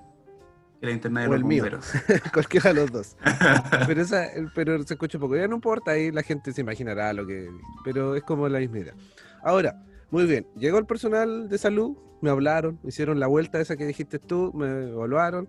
[0.81, 1.65] El internet o el mío.
[2.33, 3.15] Cualquiera de los dos.
[3.87, 5.35] pero, esa, pero se escucha poco.
[5.35, 7.49] Ya no importa, ahí la gente se imaginará lo que.
[7.83, 8.95] Pero es como la misma idea.
[9.43, 10.47] Ahora, muy bien.
[10.55, 14.51] Llegó el personal de salud, me hablaron, me hicieron la vuelta esa que dijiste tú,
[14.55, 15.47] me evaluaron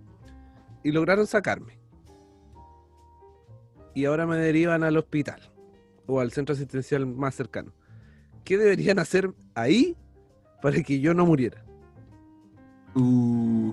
[0.85, 1.79] y lograron sacarme.
[3.95, 5.41] Y ahora me derivan al hospital
[6.07, 7.73] o al centro asistencial más cercano.
[8.45, 9.97] ¿Qué deberían hacer ahí
[10.61, 11.65] para que yo no muriera?
[12.95, 13.73] Uh,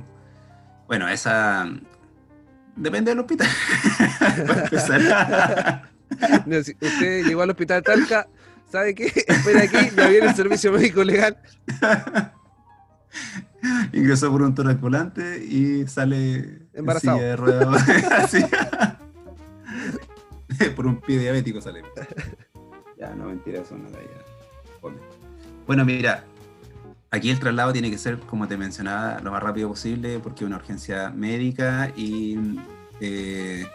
[0.90, 1.70] bueno, esa
[2.76, 3.48] depende del hospital.
[6.82, 8.28] usted llegó al hospital Talca,
[8.72, 9.06] ¿sabe qué?
[9.28, 11.38] Espera aquí, ya viene el servicio médico legal.
[13.94, 17.20] Ingresó por un tórax volante y sale embarazado.
[17.20, 17.36] De
[20.76, 21.84] por un pie diabético sale.
[22.98, 24.90] Ya, no mentira, eso nada ya.
[25.68, 26.24] Bueno, mira,
[27.12, 30.48] Aquí el traslado tiene que ser, como te mencionaba, lo más rápido posible porque es
[30.48, 32.38] una urgencia médica y
[33.02, 33.66] eh,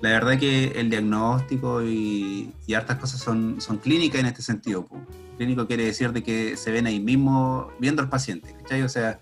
[0.00, 4.86] la verdad que el diagnóstico y, hartas cosas son, son clínicas en este sentido.
[5.36, 8.54] Clínico quiere decir de que se ven ahí mismo viendo al paciente.
[8.84, 9.18] O sea,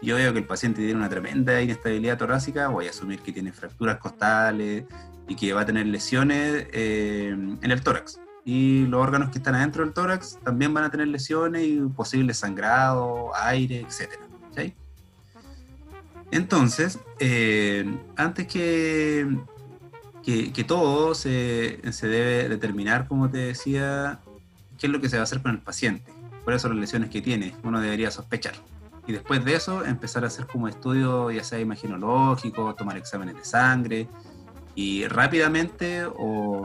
[0.00, 3.52] yo veo que el paciente tiene una tremenda inestabilidad torácica, voy a asumir que tiene
[3.52, 4.84] fracturas costales
[5.26, 8.20] y que va a tener lesiones eh, en el tórax.
[8.44, 12.38] Y los órganos que están adentro del tórax también van a tener lesiones y posibles
[12.38, 14.28] sangrado, aire, etc.
[16.30, 19.38] Entonces, eh, antes que,
[20.22, 24.20] que, todo, se, se, debe determinar, como te decía,
[24.78, 26.12] qué es lo que se va a hacer con el paciente,
[26.44, 28.54] cuáles son las lesiones que tiene, uno debería sospechar.
[29.06, 33.44] Y después de eso, empezar a hacer como estudios, ya sea imaginológicos, tomar exámenes de
[33.44, 34.06] sangre,
[34.74, 36.62] y rápidamente o,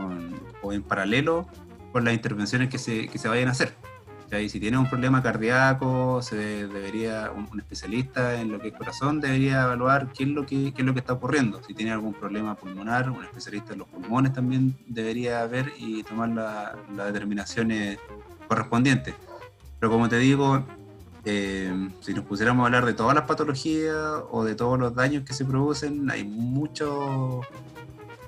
[0.62, 1.48] o en paralelo
[1.94, 3.72] con las intervenciones que se, que se vayan a hacer.
[4.42, 9.20] Y si tiene un problema cardíaco, se debería, un, especialista en lo que es corazón
[9.20, 11.62] debería evaluar qué es, lo que, qué es lo que está ocurriendo.
[11.62, 16.30] Si tiene algún problema pulmonar, un especialista en los pulmones también debería ver y tomar
[16.30, 18.00] las la determinaciones
[18.48, 19.14] correspondientes.
[19.78, 20.66] Pero como te digo,
[21.24, 23.94] eh, si nos pusiéramos a hablar de todas las patologías
[24.32, 27.42] o de todos los daños que se producen, hay mucho,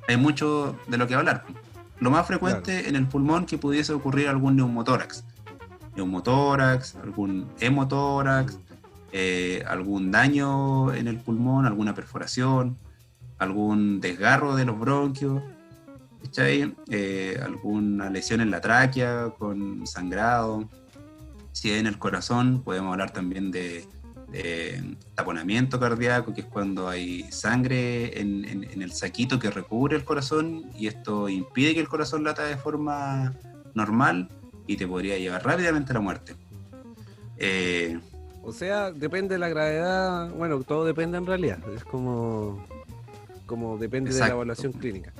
[0.07, 1.44] hay mucho de lo que hablar.
[1.98, 5.24] Lo más frecuente en el pulmón que pudiese ocurrir algún neumotórax.
[5.96, 8.59] Neumotórax, algún hemotórax,
[9.12, 12.76] eh, algún daño en el pulmón, alguna perforación,
[13.38, 15.42] algún desgarro de los bronquios,
[16.37, 20.68] eh, alguna lesión en la tráquea con sangrado,
[21.52, 23.88] si es en el corazón, podemos hablar también de,
[25.14, 30.86] taponamiento cardíaco, que es cuando hay sangre en, el saquito que recubre el corazón y
[30.86, 33.34] esto impide que el corazón lata de forma
[33.74, 34.28] normal
[34.66, 36.34] y te podría llevar rápidamente a la muerte.
[37.38, 37.98] Eh,
[38.42, 42.64] o sea, depende de la gravedad, bueno, todo depende en realidad, es como,
[43.46, 45.12] como depende de la evaluación clínica.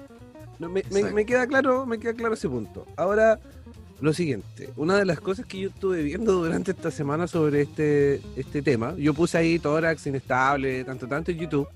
[0.59, 2.87] me, me, queda claro, me queda claro ese punto.
[2.97, 3.41] Ahora,
[4.01, 8.21] lo siguiente, una de las cosas que yo estuve viendo durante esta semana sobre este,
[8.37, 11.69] este tema, yo puse ahí tórax inestable, tanto, tanto en YouTube,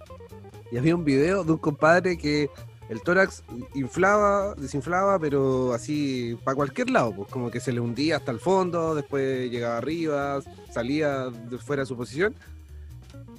[0.70, 2.50] y había un video de un compadre que
[2.90, 3.42] el tórax
[3.74, 8.40] inflaba, desinflaba, pero así para cualquier lado, pues como que se le hundía hasta el
[8.40, 12.34] fondo, después llegaba arriba, salía de fuera de su posición,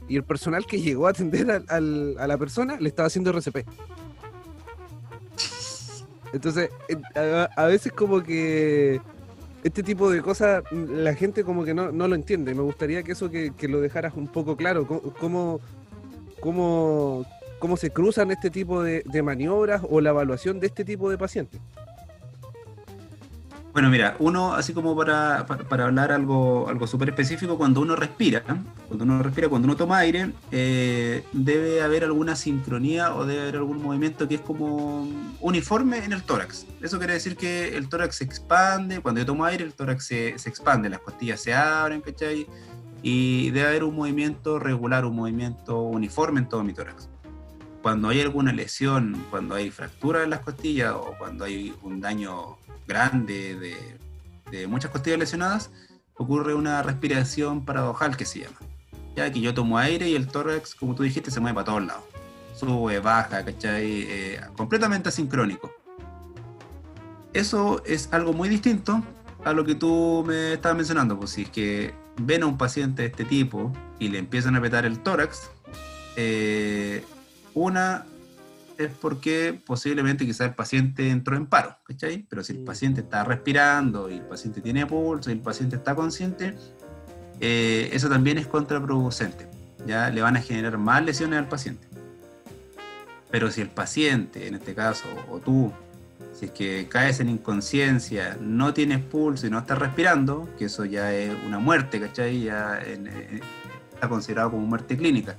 [0.08, 1.80] y el personal que llegó a atender a
[2.28, 3.68] la persona le estaba haciendo RCP.
[6.34, 6.70] Entonces,
[7.56, 9.02] a, veces como que
[9.64, 12.56] este tipo de cosas la gente como que no, lo entiende.
[12.56, 14.88] Me gustaría que eso que, lo dejaras un poco claro.
[14.88, 15.60] ¿Cómo,
[16.40, 17.26] cómo,
[17.60, 21.60] cómo se cruzan este tipo de maniobras o la evaluación de este tipo de pacientes?
[23.74, 28.44] Bueno, mira, uno, así como para, para, hablar algo, algo súper específico, cuando uno respira,
[28.88, 33.56] cuando uno respira, cuando uno toma aire, eh, debe haber alguna sincronía o debe haber
[33.56, 35.08] algún movimiento que es como
[35.40, 36.66] uniforme en el tórax.
[36.82, 40.38] Eso quiere decir que el tórax se expande, cuando yo tomo aire, el tórax se,
[40.38, 42.48] se expande, las costillas se abren, ¿cachai?
[43.02, 47.08] Y debe haber un movimiento regular, un movimiento uniforme en todo mi tórax.
[47.82, 52.58] Cuando hay alguna lesión, cuando hay fractura en las costillas o cuando hay un daño
[52.92, 53.98] grande,
[54.52, 55.72] de, muchas costillas lesionadas,
[56.16, 58.58] ocurre una respiración paradojal que se llama.
[59.16, 61.86] Ya que yo tomo aire y el tórax, como tú dijiste, se mueve para todos
[61.86, 62.04] lados.
[62.54, 64.06] Sube, baja, ¿cachai?
[64.08, 65.72] Eh, completamente asincrónico.
[67.34, 69.02] Eso es algo muy distinto
[69.46, 71.18] a lo que tú me estabas mencionando.
[71.18, 74.62] Pues si es que ven a un paciente de este tipo y le empiezan a
[74.62, 75.50] petar el tórax,
[76.18, 77.06] eh,
[77.54, 78.06] una
[78.78, 82.26] es porque posiblemente quizás el paciente entró en paro, ¿cachai?
[82.30, 85.96] Pero si el paciente está respirando y el paciente tiene pulso y el paciente está
[85.96, 86.56] consciente,
[87.40, 89.48] eh, eso también es contraproducente,
[89.86, 91.88] ya le van a generar más lesiones al paciente.
[93.32, 95.72] Pero si el paciente, en este caso, o tú,
[96.34, 100.86] si es que caes en inconsciencia, no tienes pulso y no estás respirando, que eso
[100.86, 102.44] ya es una muerte, ¿cachai?
[102.44, 102.80] Ya
[103.94, 105.38] está considerado como muerte clínica.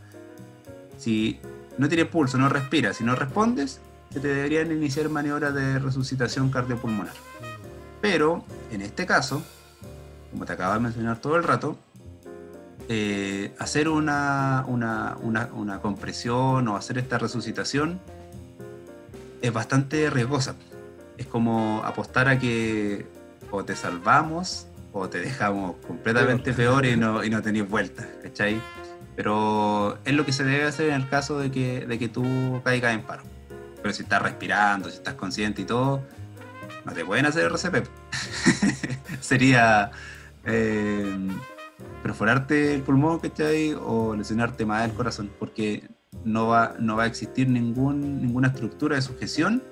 [0.97, 1.41] Si
[1.79, 3.81] no tienes pulso, no respiras, si no respondes,
[4.13, 7.15] se te deberían iniciar maniobras de resucitación cardiopulmonar.
[8.01, 9.43] Pero, en este caso,
[10.31, 11.79] como te acabo de mencionar todo el rato,
[12.89, 18.01] eh, hacer una, una, una, compresión o hacer esta resucitación
[19.41, 20.57] es bastante riesgosa.
[21.17, 23.07] Es como apostar a que
[23.51, 28.61] o te salvamos o te dejamos completamente peor y no, y no tenéis vuelta, ¿cachai?
[29.17, 32.61] Pero es lo que se debe hacer en el caso de que, de que tú
[32.65, 33.23] caigas en paro.
[33.83, 36.03] Pero si estás respirando, si estás consciente y todo,
[36.85, 37.87] no te pueden hacer RCP.
[39.21, 39.91] Sería
[40.45, 41.29] eh,
[42.03, 43.75] perforarte el pulmón, ¿cachai?
[43.75, 45.89] O lesionarte más el corazón, porque
[46.25, 49.63] no va, no va a existir ningún, ninguna estructura de sujeción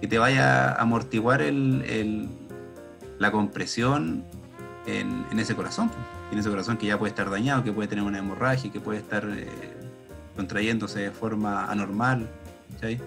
[0.00, 2.28] que te vaya a amortiguar el,
[3.18, 4.24] la compresión
[4.86, 5.90] en ese corazón.
[6.28, 8.98] Tiene su corazón que ya puede estar dañado, que puede tener una hemorragia, que puede
[8.98, 9.46] estar eh,
[10.36, 12.28] contrayéndose de forma anormal.
[12.80, 12.98] ¿sí?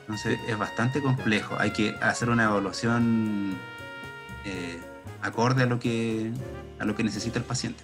[0.00, 1.56] Entonces es bastante complejo.
[1.58, 3.56] Hay que hacer una evaluación
[4.44, 4.78] eh,
[5.22, 6.30] acorde a lo que
[6.78, 7.82] a lo que necesita el paciente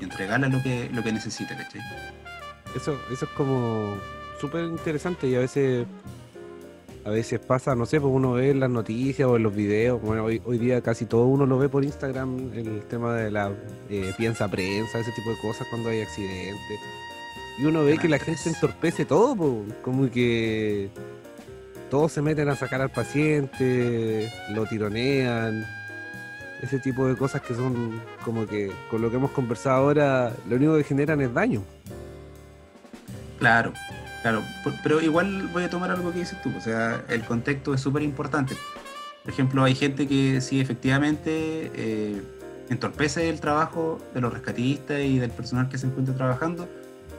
[0.00, 1.80] y entregarle lo que lo que necesita, ¿cachai?
[2.74, 3.96] Eso, eso es como
[4.40, 5.86] súper interesante y a veces
[7.08, 10.00] a veces pasa, no sé, pues uno ve en las noticias o en los videos,
[10.02, 13.50] bueno, hoy, hoy día casi todo uno lo ve por Instagram, el tema de la
[13.88, 16.80] eh, piensa prensa, ese tipo de cosas cuando hay accidentes.
[17.58, 20.90] Y uno ve que la gente entorpece todo, pues, como que
[21.90, 25.64] todos se meten a sacar al paciente, lo tironean,
[26.62, 30.56] ese tipo de cosas que son como que con lo que hemos conversado ahora, lo
[30.56, 31.62] único que generan es daño.
[33.38, 33.72] Claro,
[34.22, 34.42] claro,
[34.82, 38.02] pero igual voy a tomar algo que dices tú, o sea, el contexto es súper
[38.02, 38.56] importante.
[39.22, 42.22] Por ejemplo, hay gente que sí efectivamente eh,
[42.70, 46.68] entorpece el trabajo de los rescatistas y del personal que se encuentra trabajando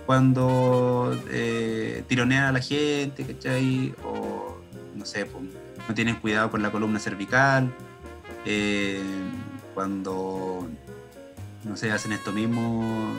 [0.06, 3.94] cuando eh, tironean a la gente, ¿cachai?
[4.04, 4.58] O
[4.96, 5.44] no sé, pues,
[5.88, 7.72] no tienen cuidado con la columna cervical,
[8.46, 9.04] eh,
[9.76, 10.68] cuando,
[11.64, 13.14] no sé, hacen esto mismo,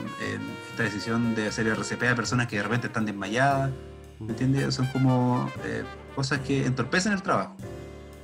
[0.71, 3.71] esta decisión de hacer RCP a personas que de repente están desmayadas,
[4.19, 4.73] ¿me entiendes?
[4.73, 5.83] Son como eh,
[6.15, 7.55] cosas que entorpecen el trabajo.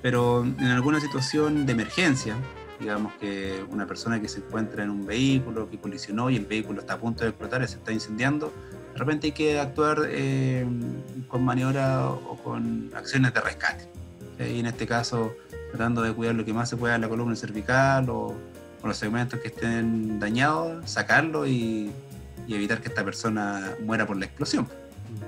[0.02, 2.36] Pero en alguna situación de emergencia,
[2.80, 6.82] digamos que una persona que se encuentra en un vehículo que colisionó y el vehículo
[6.82, 8.54] está a punto de explotar y se está incendiando,
[8.94, 10.66] de repente hay que actuar eh,
[11.28, 13.88] con maniobra o con acciones de rescate.
[14.40, 15.36] Y en este caso,
[15.72, 18.36] tratando de cuidar lo que más se pueda la columna cervical o,
[18.88, 21.92] los segmentos que estén dañados, sacarlo y,
[22.48, 24.68] evitar que esta persona muera por la explosión.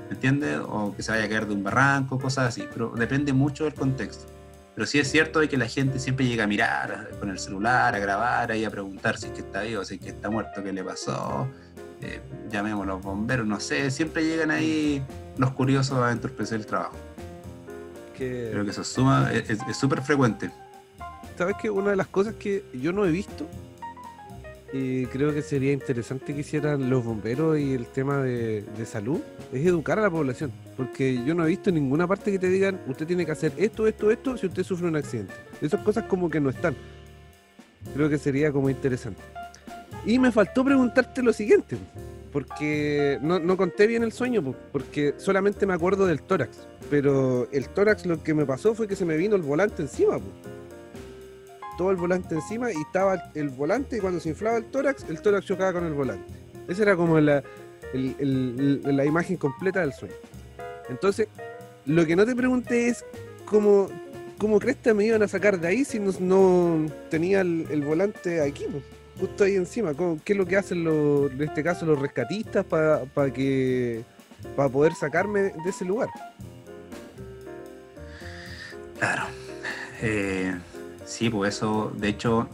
[0.08, 0.60] ¿Me entiendes?
[0.66, 2.66] O que se vaya a caer de un barranco, cosas así.
[2.72, 4.26] Pero depende mucho del contexto.
[4.74, 7.94] Pero sí es cierto de que la gente siempre llega a mirar con el celular,
[7.94, 10.64] a grabar y a preguntar si es que está vivo, si es que está muerto,
[10.64, 11.50] qué le pasó
[12.02, 15.04] eh, llamemos los bomberos, no sé, siempre llegan ahí
[15.38, 16.96] los curiosos a entorpecer el trabajo.
[18.18, 20.52] Creo que eso suma, es súper frecuente.
[21.40, 23.48] ¿Sabes que Una de las cosas que yo no he visto,
[24.74, 29.22] y creo que sería interesante que hicieran los bomberos y el tema de, salud,
[29.54, 30.52] es educar a la población.
[30.76, 33.54] Porque yo no he visto en ninguna parte que te digan, usted tiene que hacer
[33.56, 35.34] esto, esto, esto, si usted sufre un accidente.
[35.62, 36.76] Esas cosas como que no están.
[37.94, 39.22] Creo que sería como interesante.
[40.06, 41.78] Y me faltó preguntarte lo siguiente,
[42.34, 48.06] porque no, conté bien el sueño, porque solamente me acuerdo del tórax, pero el tórax
[48.06, 50.20] lo que me pasó fue que se me vino el volante encima,
[51.80, 55.22] todo el volante encima y estaba el volante y cuando se inflaba el tórax, el
[55.22, 56.34] tórax chocaba con el volante.
[56.68, 57.42] Esa era como la,
[57.94, 60.16] la imagen completa del sueño.
[60.90, 61.30] Entonces,
[61.86, 63.06] lo que no te pregunté es
[63.46, 63.88] cómo,
[64.38, 68.66] cómo crees que me iban a sacar de ahí si no, tenía el, volante aquí
[69.18, 69.94] justo ahí encima.
[70.26, 74.04] ¿Qué es lo que hacen los, en este caso los rescatistas para que
[74.58, 76.10] para poder sacarme de ese lugar?
[79.00, 79.24] Claro.
[80.02, 80.54] Eh,
[81.10, 82.48] sí, pues eso, de hecho,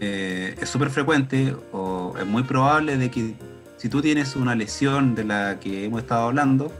[0.00, 3.34] eh, es súper frecuente o es muy probable de que
[3.76, 6.72] si tú tienes una lesión de la que hemos estado hablando,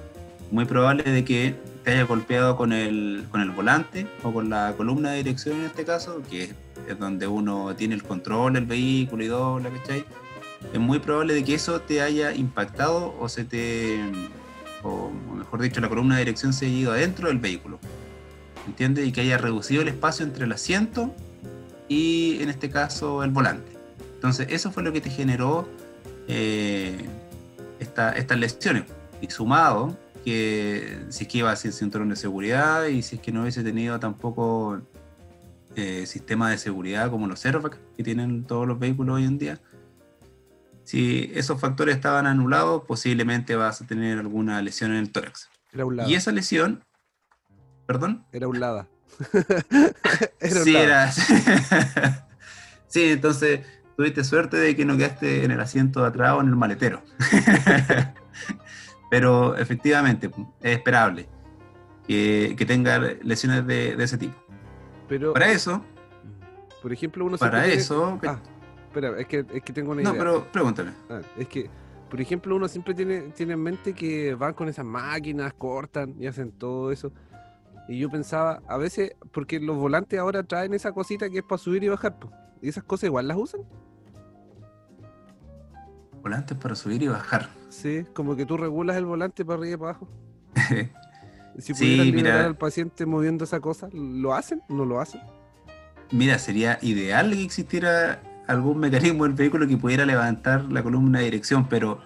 [0.50, 4.74] muy probable de que te haya golpeado con el, con el volante o con la
[4.76, 6.52] columna de dirección en este caso, que
[6.88, 10.04] es donde uno tiene el control del vehículo y dobla, ¿cachai?
[10.72, 14.00] Es muy probable de que eso te haya impactado o se te,
[14.82, 17.78] o mejor dicho, la columna de dirección se haya ido adentro del vehículo,
[18.66, 19.06] ¿entiendes?
[19.06, 21.14] Y que haya reducido el espacio entre el asiento
[21.88, 23.72] y en este caso el volante.
[24.14, 25.68] Entonces eso fue lo que te generó
[26.28, 27.06] eh,
[27.80, 28.84] estas lesiones.
[29.20, 33.32] Y sumado que si es que iba sin cinturón de seguridad y si es que
[33.32, 34.80] no hubiese tenido tampoco
[35.74, 39.60] eh, sistema de seguridad como los airbags que tienen todos los vehículos hoy en día.
[40.84, 45.48] Si esos factores estaban anulados, posiblemente vas a tener alguna lesión en el tórax.
[46.06, 46.84] Y esa lesión,
[47.92, 48.24] perdón.
[48.32, 48.88] Era un lada.
[50.40, 51.12] sí, era.
[52.86, 53.60] sí, entonces
[53.96, 57.02] tuviste suerte de que no quedaste en el asiento de atrás o en el maletero.
[59.10, 61.28] Pero efectivamente, es esperable
[62.06, 64.42] que, tenga lesiones de ese tipo
[65.32, 65.84] para eso.
[66.80, 68.18] Por ejemplo, uno Para eso.
[68.24, 68.38] Ah,
[68.88, 70.12] espera, es que, es que tengo una idea.
[70.12, 70.92] No, pero pregúntame.
[71.08, 71.70] Ah, es que,
[72.10, 76.26] por ejemplo, uno siempre tiene, tiene en mente que van con esas máquinas, cortan y
[76.26, 77.12] hacen todo eso.
[77.88, 81.58] Y yo pensaba, a veces, porque los volantes ahora traen esa cosita que es para
[81.58, 82.16] subir y bajar,
[82.60, 83.62] ¿y esas cosas igual las usan?
[86.22, 87.48] Volantes para subir y bajar.
[87.68, 90.08] Sí, como que tú regulas el volante para arriba y para abajo.
[91.58, 94.62] Si pudieran sí, liberar al paciente moviendo esa cosa, ¿lo hacen?
[94.70, 95.20] ¿No lo hacen?
[96.10, 101.26] Mira, sería ideal que existiera algún mecanismo del vehículo que pudiera levantar la columna de
[101.26, 102.00] dirección, pero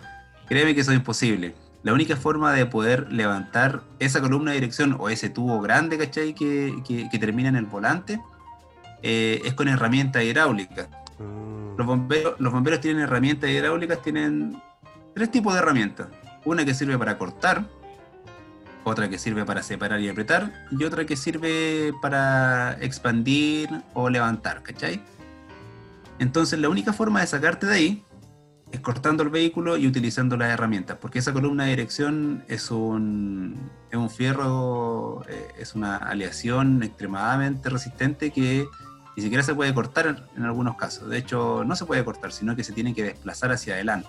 [0.48, 1.54] créeme que eso es imposible.
[1.86, 6.34] La única forma de poder levantar esa columna de dirección o ese tubo grande, ¿cachai?
[6.34, 8.20] Que, que, termina en el volante,
[9.04, 10.88] eh, es con herramientas hidráulicas.
[11.78, 14.60] Los, bomberos, los bomberos tienen herramientas hidráulicas, tienen
[15.14, 16.08] tres tipos de herramientas.
[16.44, 17.64] Una que sirve para cortar,
[18.82, 24.64] otra que sirve para separar y apretar, y otra que sirve para expandir o levantar,
[24.64, 25.00] ¿cachai?
[26.18, 28.05] Entonces la única forma de sacarte de ahí
[28.72, 33.70] es cortando el vehículo y utilizando las herramientas, porque esa columna de dirección es un,
[33.90, 38.66] es un fierro, eh, es una aleación extremadamente resistente que
[39.16, 41.08] ni siquiera se puede cortar en algunos casos.
[41.08, 44.08] De hecho, no se puede cortar, sino que se tiene que desplazar hacia adelante.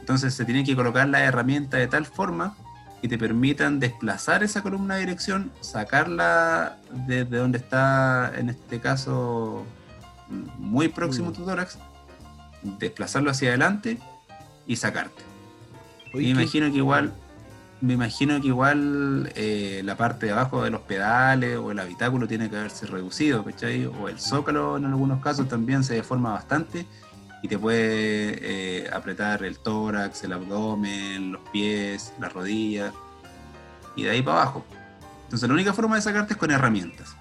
[0.00, 2.56] Entonces se tiene que colocar la herramienta de tal forma
[3.02, 9.64] que te permitan desplazar esa columna de dirección, sacarla desde donde está, en este caso,
[10.56, 11.78] muy próximo a tu tórax,
[12.62, 13.98] desplazarlo hacia adelante
[14.66, 15.22] y sacarte.
[16.14, 17.12] me imagino que igual,
[17.80, 22.26] me imagino que igual eh, la parte de abajo de los pedales o el habitáculo
[22.26, 23.86] tiene que haberse reducido, ¿cachai?
[23.86, 26.86] O el zócalo en algunos casos también se deforma bastante
[27.42, 28.38] y te puede
[28.82, 32.92] eh, apretar el tórax, el abdomen, los pies, las rodillas
[33.96, 34.64] y de ahí para abajo.
[35.24, 37.14] Entonces la única forma de sacarte es con herramientas.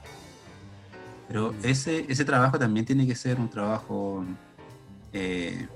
[1.27, 4.25] Pero ese, ese trabajo también tiene que ser un trabajo
[5.17, 5.67] eh,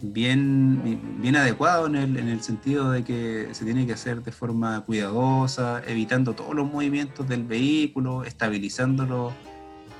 [0.00, 4.32] bien, bien adecuado en el, en el sentido de que se tiene que hacer de
[4.32, 9.32] forma cuidadosa, evitando todos los movimientos del vehículo, estabilizándolo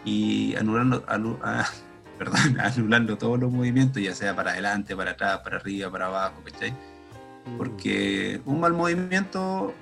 [0.05, 1.05] y anulando,
[2.19, 6.43] perdón, anulando todos los movimientos, ya sea para adelante, para atrás, para arriba, para abajo,
[6.45, 6.73] ¿cachai?
[6.73, 7.57] Mm.
[7.57, 9.73] Porque un mal movimiento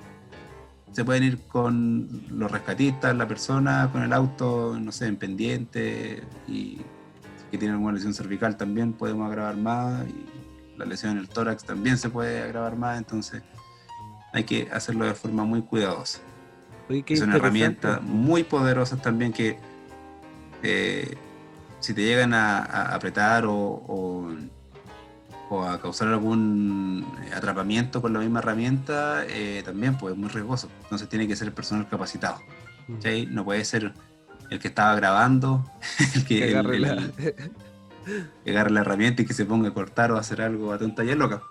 [0.91, 6.23] se pueden ir con los rescatistas, la persona, con el auto, no sé, en pendiente,
[6.47, 6.79] y
[7.55, 10.25] si tiene alguna lesión cervical también podemos agravar más, y
[10.77, 13.43] la lesión en el tórax también se puede agravar más, entonces
[14.33, 16.19] hay que hacerlo de forma muy cuidadosa.
[17.17, 19.57] Son herramientas muy poderosas también que
[20.63, 21.15] eh,
[21.79, 24.27] si te llegan a, apretar o,
[25.65, 30.69] a causar algún atrapamiento con la misma herramienta, eh, también pues es muy riesgoso.
[30.83, 32.39] Entonces tiene que ser el personal capacitado.
[32.89, 33.33] Mm.
[33.33, 33.93] No puede ser
[34.49, 35.63] el que estaba grabando,
[36.15, 38.81] el que, agarre, la...
[38.81, 41.41] herramienta y que se ponga a cortar o a hacer algo a tonta y loca.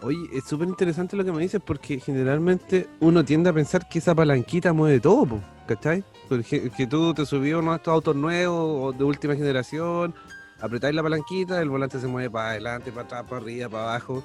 [0.00, 3.98] Oye, es súper interesante lo que me dices porque generalmente uno tiende a pensar que
[3.98, 6.04] esa palanquita mueve todo, ¿cachai?
[6.46, 7.24] que tú te
[7.54, 10.14] uno de estos autos nuevos o de última generación,
[10.60, 14.22] apretáis la palanquita, el volante se mueve para adelante, para atrás, para arriba, para abajo.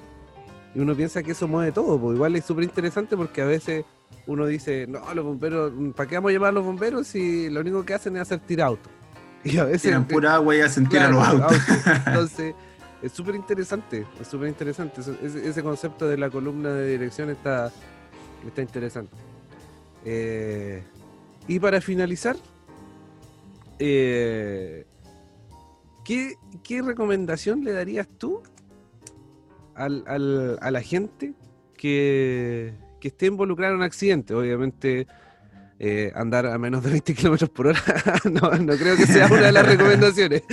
[0.76, 3.86] Y uno piensa que eso mueve todo, pues igual es súper interesante porque a veces
[4.28, 7.62] uno dice, no, los bomberos, ¿para qué vamos a llamar a los bomberos si lo
[7.62, 8.92] único que hacen es hacer tirar autos?
[9.46, 9.82] Y a veces...
[9.82, 11.58] Tiran pura agua y hacen tirar los autos.
[12.08, 12.56] Entonces,
[13.02, 15.02] es súper interesante, es súper interesante.
[15.02, 17.70] Ese, concepto de la columna de dirección está,
[18.48, 19.14] está interesante.
[20.06, 20.82] Eh,
[21.50, 22.38] y para finalizar,
[23.80, 24.86] eh,
[26.06, 26.38] ¿qué,
[26.82, 28.42] recomendación le darías tú
[29.76, 30.06] al,
[30.62, 31.34] a la gente
[31.76, 32.74] que,
[33.10, 34.34] esté involucrada en un accidente?
[34.34, 35.08] Obviamente,
[35.80, 37.82] eh, andar a menos de 20 kilómetros por hora
[38.32, 40.44] no, creo que sea una de las recomendaciones,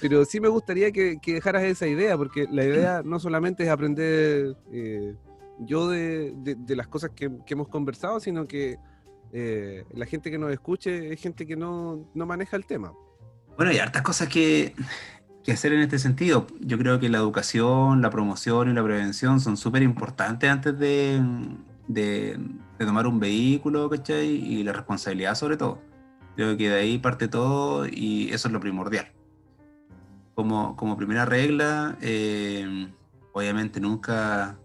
[0.00, 4.56] pero, sí me gustaría que, dejaras esa idea, porque la idea no solamente es aprender
[4.72, 5.14] eh,
[5.60, 6.34] yo de,
[6.68, 8.78] las cosas que hemos conversado, sino que
[9.36, 12.92] eh, la gente que nos escuche es gente que no, maneja el tema.
[13.56, 14.74] Bueno, hay hartas cosas que,
[15.52, 16.46] hacer en este sentido.
[16.60, 21.20] Yo creo que la educación, la promoción y la prevención son súper importantes antes de,
[22.78, 24.28] tomar un vehículo, ¿cachai?
[24.28, 25.80] Y la responsabilidad sobre todo.
[26.36, 29.12] Creo que de ahí parte todo y eso es lo primordial.
[30.34, 32.88] Como, como primera regla, eh,
[33.32, 34.56] obviamente nunca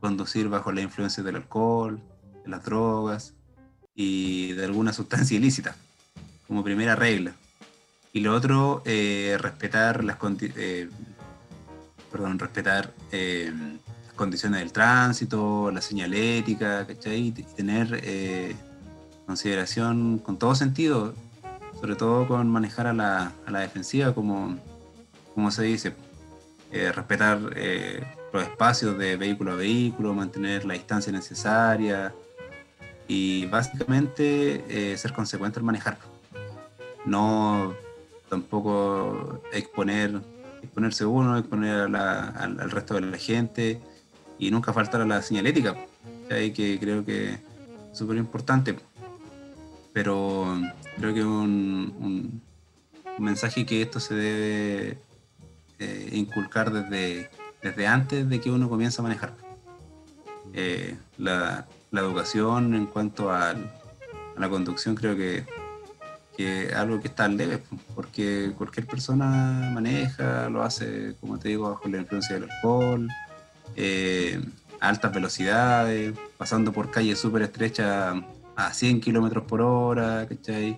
[0.00, 2.02] conducir bajo la influencia del alcohol,
[2.44, 3.34] de las drogas,
[3.94, 5.76] y de alguna sustancia ilícita,
[6.46, 7.34] como primera regla.
[8.14, 10.88] Y lo otro, eh, respetar las eh,
[12.10, 13.52] perdón, respetar eh,
[14.06, 17.26] las condiciones del tránsito, la señalética, ¿cachai?
[17.26, 18.56] Y tener
[19.26, 21.12] consideración con todo sentido,
[21.78, 24.56] sobre todo con manejar a la, a la defensiva, como,
[25.34, 25.92] como se dice,
[26.70, 27.38] respetar
[28.32, 32.14] los espacios de vehículo a vehículo, mantener la distancia necesaria,
[33.08, 35.98] y básicamente eh, ser consecuente al manejar.
[37.04, 37.74] No
[38.34, 40.20] tampoco exponer,
[40.62, 43.80] exponerse uno, exponer al, resto de la gente
[44.38, 45.76] y nunca faltar a la señalética,
[46.28, 47.40] que creo que es
[47.92, 48.76] súper importante.
[49.92, 50.60] pero
[50.98, 52.42] creo que un, un,
[53.18, 54.98] mensaje que esto se debe
[55.78, 57.30] eh, inculcar desde,
[57.62, 59.34] desde antes de que uno comienza a manejar.
[60.52, 63.54] Eh, la, la, educación en cuanto a
[64.36, 65.46] la conducción creo que,
[66.36, 67.60] que es algo que está al debe,
[67.94, 73.08] porque cualquier persona maneja, lo hace, como te digo, bajo la influencia del alcohol,
[73.76, 74.40] eh,
[74.80, 78.16] a altas velocidades, pasando por calles súper estrechas
[78.56, 80.76] a 100 kilómetros por hora, ¿cachai?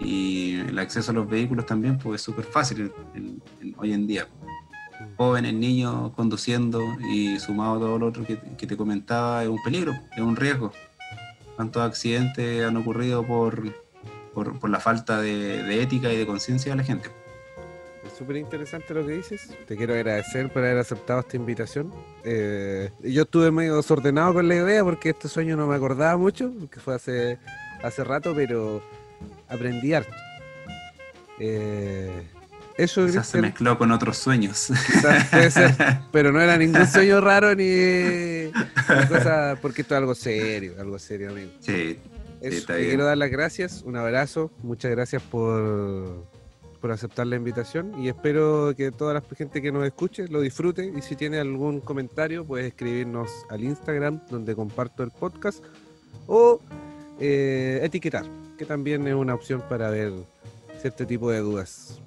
[0.00, 2.92] Y el acceso a los vehículos también pues, es súper fácil
[3.76, 4.26] hoy en día.
[5.16, 6.80] Jóvenes, niños conduciendo
[7.10, 10.72] y sumado a todo lo otro que, te comentaba, es un peligro, es un riesgo.
[11.56, 13.62] ¿Cuántos accidentes han ocurrido por,
[14.34, 17.10] por, la falta de, de ética y de conciencia de la gente?
[18.22, 19.48] súper interesante lo que dices.
[19.66, 21.92] Te quiero agradecer por haber aceptado esta invitación.
[22.24, 26.52] Eh, yo estuve medio desordenado con la idea porque este sueño no me acordaba mucho,
[26.70, 27.38] que fue hace,
[27.82, 28.82] hace rato, pero
[29.48, 30.14] aprendí harto.
[31.38, 32.28] Eh,
[32.76, 34.68] eso se mezcló con otros sueños.
[35.30, 35.74] puede ser,
[36.12, 38.50] pero no era ningún sueño raro ni,
[39.08, 41.50] cosa, porque esto es algo serio, algo serio, amigo.
[41.60, 41.98] Sí.
[42.50, 46.26] Te quiero dar las gracias, un abrazo, muchas gracias por
[46.82, 50.92] por aceptar la invitación y espero que toda la gente que nos escuche lo disfrute
[50.94, 55.62] y si tiene algún comentario puede escribirnos al Instagram donde comparto el podcast
[56.26, 56.60] o
[57.20, 58.24] eh, etiquetar,
[58.58, 60.12] que también es una opción para ver
[60.80, 62.00] cierto tipo de dudas.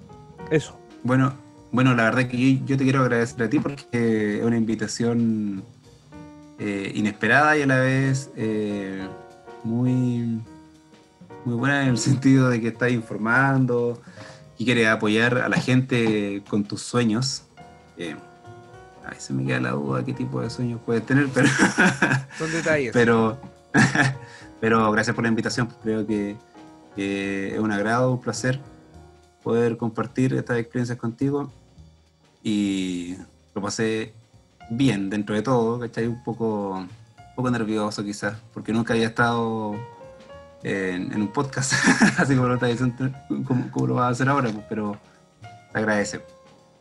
[0.50, 0.78] Eso.
[1.02, 1.32] Bueno,
[1.72, 5.64] bueno, la verdad que yo, te quiero agradecer a ti porque es una invitación
[6.58, 9.08] eh, inesperada y a la vez eh,
[9.66, 10.40] muy,
[11.44, 14.00] muy buena en el sentido de que estás informando,
[14.58, 17.42] y quieres apoyar a la gente con tus sueños.
[17.98, 18.16] Eh,
[19.04, 21.48] a veces me queda la duda qué tipo de sueños puedes tener, pero.
[22.38, 22.92] Son detalles.
[22.92, 23.38] Pero,
[24.60, 25.68] pero gracias por la invitación.
[25.82, 26.36] Creo que,
[26.96, 28.60] es un agrado, un placer
[29.42, 31.52] poder compartir estas experiencias contigo.
[32.42, 33.16] Y
[33.54, 34.14] lo pasé
[34.70, 36.06] bien dentro de todo, ¿cachai?
[36.06, 36.86] Un poco,
[37.36, 39.76] poco nervioso quizás, porque nunca había estado
[40.62, 41.72] en, un podcast,
[42.18, 43.10] así como lo está diciendo,
[43.44, 44.98] como, lo vas a hacer ahora, pues, pero
[45.72, 46.20] te agradece.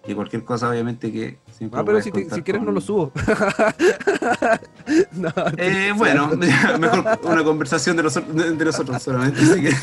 [0.07, 1.39] Y cualquier cosa, obviamente, que
[1.71, 3.13] Ah, pero si, si, quieres no lo subo.
[5.57, 6.29] eh, bueno,
[6.79, 9.73] mejor una conversación de, los, de nosotros solamente, así que...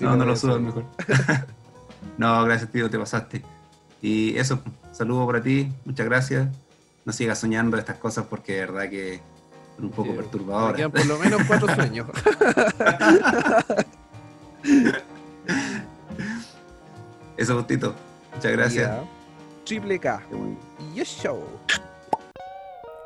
[0.00, 0.84] no, no, lo subo mejor.
[2.16, 3.42] no, gracias, tío, te pasaste.
[4.00, 4.60] Y eso,
[4.92, 6.48] saludo para ti, muchas gracias.
[7.04, 9.20] No sigas soñando estas cosas porque de verdad que
[9.78, 10.76] un poco perturbador.
[10.76, 12.06] quedan por lo menos cuatro sueños.
[17.36, 17.94] Eso, Gustito.
[18.34, 19.00] Muchas gracias.
[19.64, 20.22] Triple K.
[20.94, 21.42] Yes, show.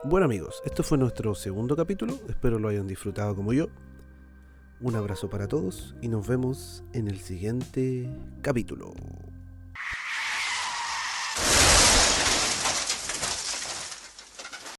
[0.04, 2.18] Bueno amigos, esto fue nuestro segundo capítulo.
[2.28, 3.68] Espero lo hayan disfrutado como yo.
[4.80, 8.10] Un abrazo para todos y nos vemos en el siguiente
[8.42, 8.92] capítulo.